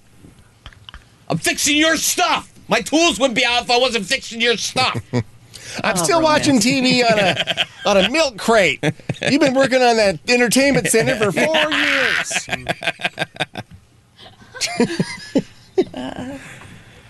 I'm 1.29 1.37
fixing 1.37 1.77
your 1.77 1.97
stuff. 1.97 2.51
My 2.67 2.81
tools 2.81 3.19
wouldn't 3.19 3.35
be 3.35 3.45
out 3.45 3.63
if 3.63 3.71
I 3.71 3.77
wasn't 3.77 4.05
fixing 4.05 4.41
your 4.41 4.57
stuff. 4.57 5.01
I'm 5.83 5.95
still 5.97 6.21
watching 6.21 6.59
TV 6.59 7.03
on 7.09 7.19
a 7.19 7.65
on 7.89 7.97
a 8.05 8.09
milk 8.09 8.37
crate. 8.37 8.79
You've 9.29 9.41
been 9.41 9.53
working 9.53 9.81
on 9.81 9.97
that 9.97 10.19
entertainment 10.27 10.87
center 10.87 11.15
for 11.15 11.31
four 11.31 11.55
years. 11.71 12.47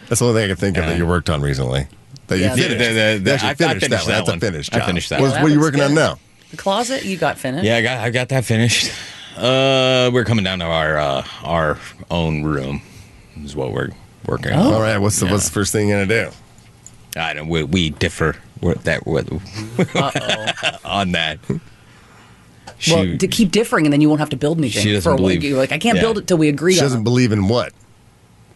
That's 0.08 0.19
the 0.19 0.26
only 0.26 0.41
thing 0.41 0.43
I 0.45 0.48
can 0.48 0.56
think 0.56 0.78
of 0.78 0.86
that 0.86 0.98
you 0.98 1.06
worked 1.06 1.30
on 1.30 1.41
recently. 1.41 1.88
That 2.28 2.38
you 2.38 2.43
Yeah, 2.45 2.56
finished. 2.56 2.78
the- 2.80 2.93
the- 2.93 3.19
the- 3.24 3.32
I- 3.45 3.50
I 3.50 3.54
finished 3.56 3.86
finished 3.86 4.08
that 4.08 4.26
one. 4.26 4.39
that 4.39 4.39
That's 4.39 4.43
a 4.43 4.52
finished 4.52 4.72
job. 4.72 4.82
I 4.82 4.86
finished 4.86 5.10
that 5.10 5.22
What, 5.22 5.32
one. 5.32 5.41
what 5.43 5.52
are 5.52 5.54
you 5.54 5.60
working 5.60 5.80
looks 5.80 5.89
on 5.89 5.95
now? 5.95 6.19
The 6.52 6.58
closet, 6.58 7.06
you 7.06 7.17
got 7.17 7.38
finished. 7.38 7.63
yeah, 7.65 7.78
I 7.78 7.82
got 7.82 7.98
I 8.00 8.10
got 8.10 8.30
that 8.30 8.45
finished. 8.45 8.91
Uh, 9.38 10.10
we're 10.12 10.26
coming 10.26 10.43
down 10.43 10.60
to 10.60 10.65
our 10.65 10.98
uh, 10.98 11.24
our 11.43 11.78
own 12.12 12.43
room. 12.43 12.82
Is 13.43 13.56
what 13.56 13.72
we're 13.72 13.89
working 14.26 14.52
on. 14.54 14.74
All 14.74 14.82
right. 14.82 14.98
What's 14.98 15.19
the 15.19 15.28
what's 15.28 15.45
the 15.45 15.52
first 15.52 15.72
thing 15.72 15.88
you're 15.89 16.06
gonna 16.06 16.26
do? 16.26 16.32
I 17.19 17.34
don't. 17.34 17.48
We, 17.48 17.63
we 17.63 17.89
differ 17.91 18.36
that 18.62 19.06
with, 19.06 19.30
on 20.86 21.12
that. 21.13 21.39
She, 22.78 22.93
Well, 22.93 23.17
to 23.17 23.28
keep 23.28 23.52
differing, 23.52 23.86
and 23.86 23.91
then 23.93 24.00
you 24.02 24.08
won't 24.10 24.19
have 24.19 24.30
to 24.30 24.38
build 24.38 24.58
anything. 24.58 24.82
She 24.84 24.93
doesn't 24.93 25.04
for 25.04 25.10
a 25.10 25.13
while. 25.13 25.24
believe- 25.30 25.43
You're 25.43 25.58
like, 25.58 25.72
I 25.72 25.78
can't 25.80 25.95
yeah. 25.98 26.02
build 26.04 26.17
it 26.17 26.28
till 26.28 26.38
we 26.38 26.48
agree 26.50 26.74
She 26.74 26.80
on 26.80 26.86
doesn't 26.86 27.02
it. 27.02 27.04
believe 27.04 27.32
in 27.32 27.48
what? 27.48 27.74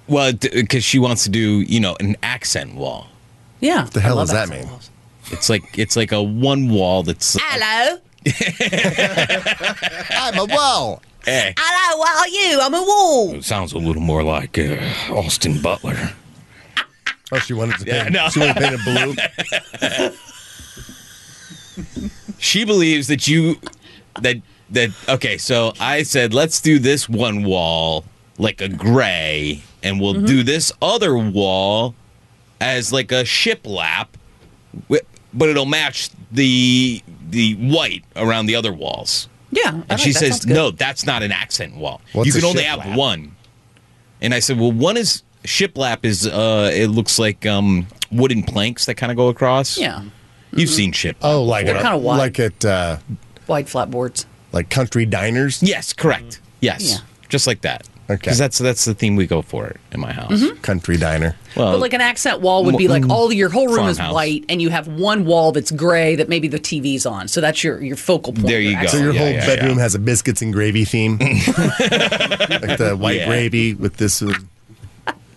well, 0.08 0.32
because 0.34 0.84
she 0.84 1.00
wants 1.00 1.24
to 1.24 1.30
do 1.30 1.62
you 1.62 1.80
know 1.80 1.96
an 2.00 2.16
accent 2.24 2.76
wall. 2.76 3.08
Yeah. 3.62 3.84
What 3.84 3.94
the 3.94 4.02
hell 4.02 4.18
does 4.18 4.32
that 4.32 4.50
mean? 4.50 4.68
It's 5.32 5.50
like 5.50 5.78
it's 5.80 5.96
like 5.96 6.12
a 6.12 6.22
one 6.22 6.70
wall 6.70 7.04
that's 7.04 7.38
Hello. 7.42 8.00
I'm 10.10 10.38
a 10.40 10.46
wall. 10.54 11.02
eh, 11.26 11.54
Hello, 11.58 11.98
what 12.00 12.16
are 12.18 12.28
you? 12.28 12.60
I'm 12.62 12.74
a 12.74 12.82
wall. 12.82 13.36
it 13.36 13.44
sounds 13.46 13.72
a 13.74 13.78
little 13.78 14.02
more 14.02 14.24
like 14.24 14.58
uh, 14.60 14.76
Austin 15.10 15.62
Butler. 15.62 16.12
Oh, 17.34 17.40
she 17.40 17.54
wanted 17.54 17.78
to 17.80 17.86
Yeah, 17.86 18.04
paint. 18.04 18.14
no. 18.14 18.30
She 18.30 18.40
wanted 18.40 18.54
to 18.56 18.60
paint 18.62 18.74
it 18.76 20.16
blue. 20.16 20.18
She 22.40 22.66
believes 22.66 23.08
that 23.08 23.28
you 23.28 23.60
that 24.22 24.38
that 24.72 24.90
okay. 25.10 25.38
So 25.38 25.74
I 25.80 26.04
said 26.04 26.34
let's 26.34 26.62
do 26.62 26.78
this 26.78 27.08
one 27.10 27.44
wall 27.44 28.04
like 28.38 28.62
a 28.62 28.68
gray, 28.68 29.62
and 29.82 30.00
we'll 30.00 30.22
do 30.22 30.44
this 30.44 30.72
other 30.82 31.18
wall 31.18 31.96
as 32.60 32.92
like 32.92 33.12
a 33.12 33.24
shiplap, 33.24 34.08
wi- 34.90 35.06
but 35.34 35.50
it'll 35.50 35.66
match 35.66 36.10
the 36.32 37.02
the 37.30 37.54
white 37.56 38.04
around 38.16 38.46
the 38.48 38.56
other 38.56 38.74
walls. 38.74 39.30
Yeah. 39.52 39.70
And 39.70 39.92
all 39.92 39.98
she 39.98 40.12
says, 40.14 40.46
no, 40.48 40.72
that's 40.72 41.06
not 41.06 41.22
an 41.24 41.32
accent 41.32 41.76
wall. 41.76 42.02
What's 42.14 42.28
you 42.28 42.34
can 42.34 42.44
only 42.44 42.64
shiplap? 42.64 42.80
have 42.80 42.98
one. 42.98 43.36
And 44.20 44.34
I 44.34 44.40
said, 44.40 44.60
well, 44.60 44.72
one 44.72 44.98
is 44.98 45.22
shiplap 45.44 46.04
is 46.06 46.26
uh 46.28 46.72
it 46.74 46.88
looks 46.88 47.20
like 47.20 47.46
um 47.46 47.88
wooden 48.12 48.44
planks 48.44 48.86
that 48.86 48.96
kind 48.96 49.12
of 49.12 49.16
go 49.18 49.28
across. 49.30 49.78
Yeah. 49.78 50.04
You've 50.56 50.70
seen 50.70 50.92
shiplap. 50.92 51.16
Oh, 51.24 51.44
like 51.44 51.66
They're 51.66 51.82
kinda 51.82 51.98
wide. 51.98 52.18
like 52.18 52.40
at 52.40 52.64
uh, 52.66 52.98
Wide 53.48 53.68
flat 53.68 53.90
boards. 53.92 54.26
like 54.52 54.70
country 54.70 55.06
diners. 55.06 55.62
Yes, 55.64 55.94
correct. 55.94 56.40
Yes. 56.62 56.90
Yeah. 56.92 56.98
Just 57.30 57.48
like 57.48 57.62
that. 57.62 57.88
Okay. 58.10 58.18
Because 58.20 58.38
that's 58.38 58.58
that's 58.60 58.84
the 58.86 58.94
theme 58.94 59.16
we 59.16 59.26
go 59.26 59.42
for 59.42 59.76
in 59.94 60.00
my 60.02 60.12
house. 60.12 60.44
Country 60.62 60.98
diner. 60.98 61.36
Well, 61.56 61.72
But 61.72 61.80
like 61.80 61.94
an 61.94 62.02
accent 62.02 62.42
wall 62.42 62.66
would 62.66 62.78
be 62.78 62.88
like 62.90 63.10
all 63.10 63.32
your 63.32 63.50
whole 63.50 63.68
room 63.70 63.88
is 63.88 63.98
white, 63.98 64.44
and 64.50 64.62
you 64.62 64.70
have 64.70 64.88
one 64.90 65.24
wall 65.26 65.54
that's 65.54 65.72
gray 65.72 66.16
that 66.18 66.28
maybe 66.28 66.50
the 66.50 66.60
TV's 66.60 67.06
on. 67.06 67.28
So 67.30 67.40
that's 67.42 67.64
your 67.64 67.82
your 67.82 67.96
focal 67.96 68.34
point. 68.34 68.46
There 68.46 68.60
you 68.60 68.80
go. 68.80 68.88
So 68.88 68.98
your 68.98 69.14
yeah, 69.14 69.20
whole 69.20 69.30
yeah, 69.32 69.46
bedroom 69.46 69.78
yeah. 69.78 69.84
has 69.84 69.96
a 69.96 70.00
biscuits 70.00 70.42
and 70.42 70.52
gravy 70.54 70.84
theme, 70.86 71.18
like 71.18 72.78
the 72.78 72.96
white 73.00 73.18
Yeah. 73.20 73.28
gravy 73.28 73.74
with 73.74 73.96
this. 73.98 74.22
uh, 74.22 74.34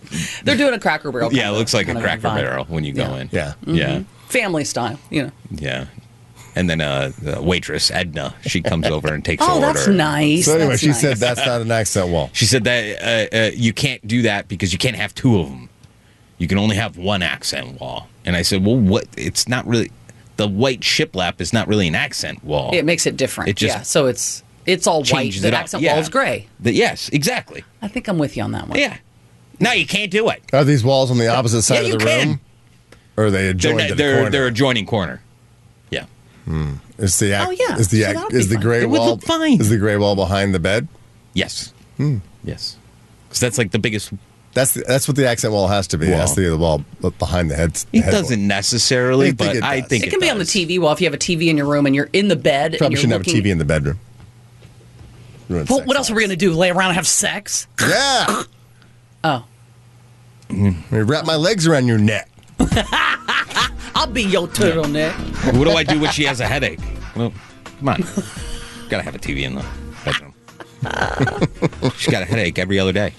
They're 0.43 0.57
doing 0.57 0.73
a 0.73 0.79
Cracker 0.79 1.11
Barrel. 1.11 1.33
yeah, 1.33 1.49
it 1.49 1.53
looks 1.53 1.73
like 1.73 1.87
a 1.87 1.93
cracker 1.99 2.21
barrel 2.23 2.65
when 2.65 2.83
you 2.83 2.93
go 2.93 3.03
Yeah. 3.03 3.17
in. 3.21 3.29
Yeah. 3.31 3.53
Yeah. 3.65 4.03
family 4.27 4.63
style. 4.63 4.99
You 5.09 5.23
know. 5.23 5.31
Yeah. 5.51 5.85
And 6.55 6.67
then 6.69 6.81
uh, 6.81 7.11
the 7.21 7.39
waitress 7.41 7.91
Edna, 7.91 8.33
she 8.41 8.61
comes 8.61 8.87
over 8.87 9.13
and 9.13 9.23
takes 9.23 9.43
Oh, 9.47 9.59
the 9.59 9.67
order. 9.67 9.77
that's 9.79 9.87
nice. 9.87 10.45
So 10.45 10.55
anyway, 10.55 10.69
That's 10.69 10.81
she 10.81 10.87
nice. 10.87 11.01
said 11.01 11.17
that's 11.17 11.45
not 11.45 11.61
an 11.61 11.69
accent 11.71 12.09
wall. 12.09 12.31
She 12.33 12.45
said 12.45 12.63
that 12.63 13.31
uh, 13.33 13.37
uh, 13.37 13.51
you 13.53 13.73
can't 13.73 14.05
do 14.07 14.23
that 14.23 14.47
because 14.47 14.73
you 14.73 14.79
can't 14.79 14.95
have 14.95 15.13
two 15.13 15.39
of 15.39 15.49
them. 15.49 15.69
You 16.39 16.47
can 16.47 16.57
only 16.57 16.75
have 16.75 16.97
one 16.97 17.21
accent 17.21 17.79
wall. 17.79 18.07
And 18.25 18.35
I 18.35 18.41
said, 18.41 18.65
well, 18.65 18.75
what? 18.77 19.05
It's 19.17 19.47
not 19.47 19.67
really. 19.67 19.91
The 20.37 20.47
white 20.47 20.81
shiplap 20.81 21.41
is 21.41 21.51
not 21.53 21.67
really 21.67 21.87
an 21.87 21.95
accent 21.95 22.43
wall. 22.43 22.71
it 22.73 22.85
makes 22.85 23.05
it 23.07 23.17
different. 23.17 23.49
It 23.49 23.55
just 23.57 23.75
yeah. 23.75 23.81
So 23.83 24.07
it's 24.07 24.43
it's 24.65 24.85
all 24.87 24.99
white. 25.01 25.05
changes 25.05 25.41
The 25.43 25.47
it 25.49 25.53
up. 25.53 25.61
accent 25.61 25.83
Yeah. 25.83 25.93
wall 25.93 26.01
is 26.01 26.09
gray. 26.09 26.47
The- 26.59 26.73
yes, 26.73 27.09
exactly. 27.09 27.63
I 27.81 27.87
think 27.87 28.07
I'm 28.07 28.17
with 28.17 28.35
you 28.35 28.43
on 28.43 28.51
that 28.53 28.67
one. 28.67 28.77
Yeah. 28.79 28.97
No, 29.59 29.71
you 29.71 29.87
can't 29.87 30.11
do 30.11 30.29
it. 30.29 30.43
Are 30.53 30.63
these 30.63 30.83
walls 30.83 31.09
on 31.11 31.17
the 31.17 31.27
opposite 31.27 31.63
side 31.63 31.85
Yeah, 31.85 31.93
of 31.93 31.99
the 31.99 32.05
you 32.05 32.11
can. 32.11 32.27
room? 32.29 32.39
Or 33.17 33.25
are 33.25 33.31
they 33.31 33.41
They're 33.43 33.51
adjoined 33.51 33.77
not- 33.79 33.89
the 33.89 33.95
they're 33.95 34.15
corner? 34.17 34.29
they're 34.29 34.47
adjoining 34.47 34.85
corner. 34.85 35.21
Yeah. 35.89 36.05
Is 36.97 37.19
the 37.19 37.31
ac- 37.33 37.45
Oh, 37.47 37.51
yeah. 37.51 37.77
is 37.77 37.89
the 37.89 38.01
So 38.03 38.07
ac- 38.09 38.13
that'll 38.13 38.35
is 38.37 38.47
the 38.49 38.55
fine. 38.55 38.63
gray 38.63 38.81
It 38.81 38.89
would 38.89 38.99
wall 38.99 39.09
look 39.11 39.23
fine. 39.23 39.59
Is 39.59 39.69
the 39.69 39.77
gray 39.77 39.97
wall 39.97 40.15
behind 40.15 40.53
the 40.55 40.59
bed? 40.59 40.87
Yes. 41.33 41.73
Hmm. 41.97 42.17
Yes. 42.43 42.77
Because 43.27 43.39
that's 43.41 43.57
like 43.57 43.71
the 43.71 43.79
biggest. 43.79 44.11
That's 44.53 44.73
the, 44.73 44.83
that's 44.87 45.07
what 45.07 45.17
the 45.17 45.27
accent 45.27 45.53
wall 45.53 45.67
has 45.67 45.85
to 45.87 45.97
be. 45.97 46.07
It 46.07 46.11
Wall. 46.17 46.25
to 46.27 46.35
be 46.35 46.47
the 46.47 46.57
wall 46.57 46.83
behind 47.19 47.51
the 47.51 47.55
head. 47.55 47.77
It 47.93 48.01
head 48.03 48.11
doesn't 48.11 48.39
wall. 48.39 48.47
necessarily, 48.47 49.27
I 49.27 49.31
but 49.33 49.55
it 49.57 49.63
I 49.63 49.81
think 49.81 50.05
It 50.05 50.09
can 50.09 50.19
be 50.19 50.29
on 50.31 50.37
the. 50.39 50.45
TV 50.45 50.79
wall 50.79 50.93
if 50.93 51.01
you 51.01 51.05
have 51.05 51.13
a 51.13 51.17
TV 51.17 51.49
in 51.49 51.57
your 51.57 51.67
room 51.67 51.85
and 51.85 51.93
you're 51.95 52.09
in 52.13 52.27
the 52.27 52.35
bed. 52.35 52.71
and 52.71 52.77
Probably 52.79 52.93
you're 52.95 53.01
shouldn't 53.01 53.25
have 53.27 53.35
a 53.35 53.37
TV 53.41 53.51
in 53.51 53.57
the 53.59 53.65
bedroom. 53.65 53.99
Well, 55.49 55.63
what 55.85 55.95
else 55.95 56.09
are 56.09 56.15
we 56.15 56.21
going 56.21 56.31
to 56.31 56.35
do? 56.35 56.53
Lay 56.53 56.69
around 56.71 56.87
and 56.89 56.95
have 56.95 57.07
sex? 57.07 57.67
Yeah. 57.81 58.43
Oh. 59.23 59.45
Let 60.49 60.91
me 60.91 61.01
wrap 61.01 61.25
my 61.25 61.35
legs 61.35 61.67
around 61.67 61.87
your 61.87 61.97
neck. 61.97 62.29
I'll 63.95 64.07
be 64.07 64.23
your 64.23 64.47
turtleneck. 64.47 65.13
What 65.57 65.65
do 65.65 65.71
I 65.71 65.83
do 65.83 65.99
when 65.99 66.11
she 66.11 66.23
has 66.23 66.39
a 66.39 66.47
headache? 66.47 66.79
Well, 67.15 67.33
come 67.79 67.89
on. 67.89 67.97
Gotta 68.89 69.03
have 69.03 69.15
a 69.15 69.19
TV 69.19 69.41
in 69.41 69.55
the 69.55 69.65
bedroom. 70.05 70.33
She's 71.97 72.11
got 72.11 72.21
a 72.21 72.25
headache 72.25 72.59
every 72.59 72.79
other 72.79 72.93
day. 72.93 73.13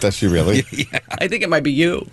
Does 0.00 0.16
she 0.16 0.26
really? 0.26 0.64
I 1.18 1.28
think 1.28 1.42
it 1.42 1.48
might 1.48 1.62
be 1.62 1.72
you. 1.72 2.08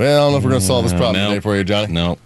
Well, 0.00 0.16
I 0.16 0.20
don't 0.20 0.32
know 0.32 0.38
if 0.38 0.44
we're 0.44 0.50
going 0.50 0.60
to 0.62 0.66
solve 0.66 0.84
this 0.84 0.94
problem 0.94 1.16
no. 1.16 1.28
today 1.28 1.40
for 1.40 1.54
you, 1.54 1.62
Johnny. 1.62 1.92
No. 1.92 2.16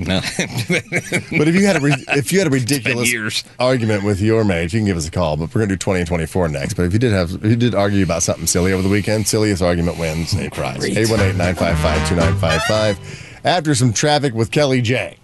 No. 0.00 0.20
But 0.20 1.48
if 1.48 1.54
you 1.54 1.66
had 1.66 1.82
a 1.82 1.86
if 2.16 2.32
you 2.32 2.38
had 2.38 2.46
a 2.46 2.50
ridiculous 2.50 3.44
argument 3.58 4.04
with 4.04 4.20
your 4.20 4.44
mate, 4.44 4.72
you 4.72 4.78
can 4.80 4.86
give 4.86 4.96
us 4.96 5.08
a 5.08 5.10
call. 5.10 5.36
But 5.36 5.54
we're 5.54 5.60
going 5.60 5.68
to 5.70 5.74
do 5.74 5.78
twenty 5.78 6.00
and 6.00 6.08
twenty 6.08 6.26
four 6.26 6.48
next. 6.48 6.74
But 6.74 6.84
if 6.86 6.92
you 6.92 6.98
did 6.98 7.12
have 7.12 7.32
if 7.32 7.44
you 7.44 7.56
did 7.56 7.74
argue 7.74 8.02
about 8.04 8.22
something 8.22 8.46
silly 8.46 8.72
over 8.72 8.82
the 8.82 8.88
weekend, 8.88 9.26
silliest 9.26 9.62
argument 9.62 9.98
wins 9.98 10.34
a 10.34 10.50
prize. 10.50 10.84
818-955-2955. 10.84 13.44
After 13.44 13.74
some 13.74 13.92
traffic 13.92 14.34
with 14.34 14.50
Kelly 14.50 14.80
J. 14.80 15.18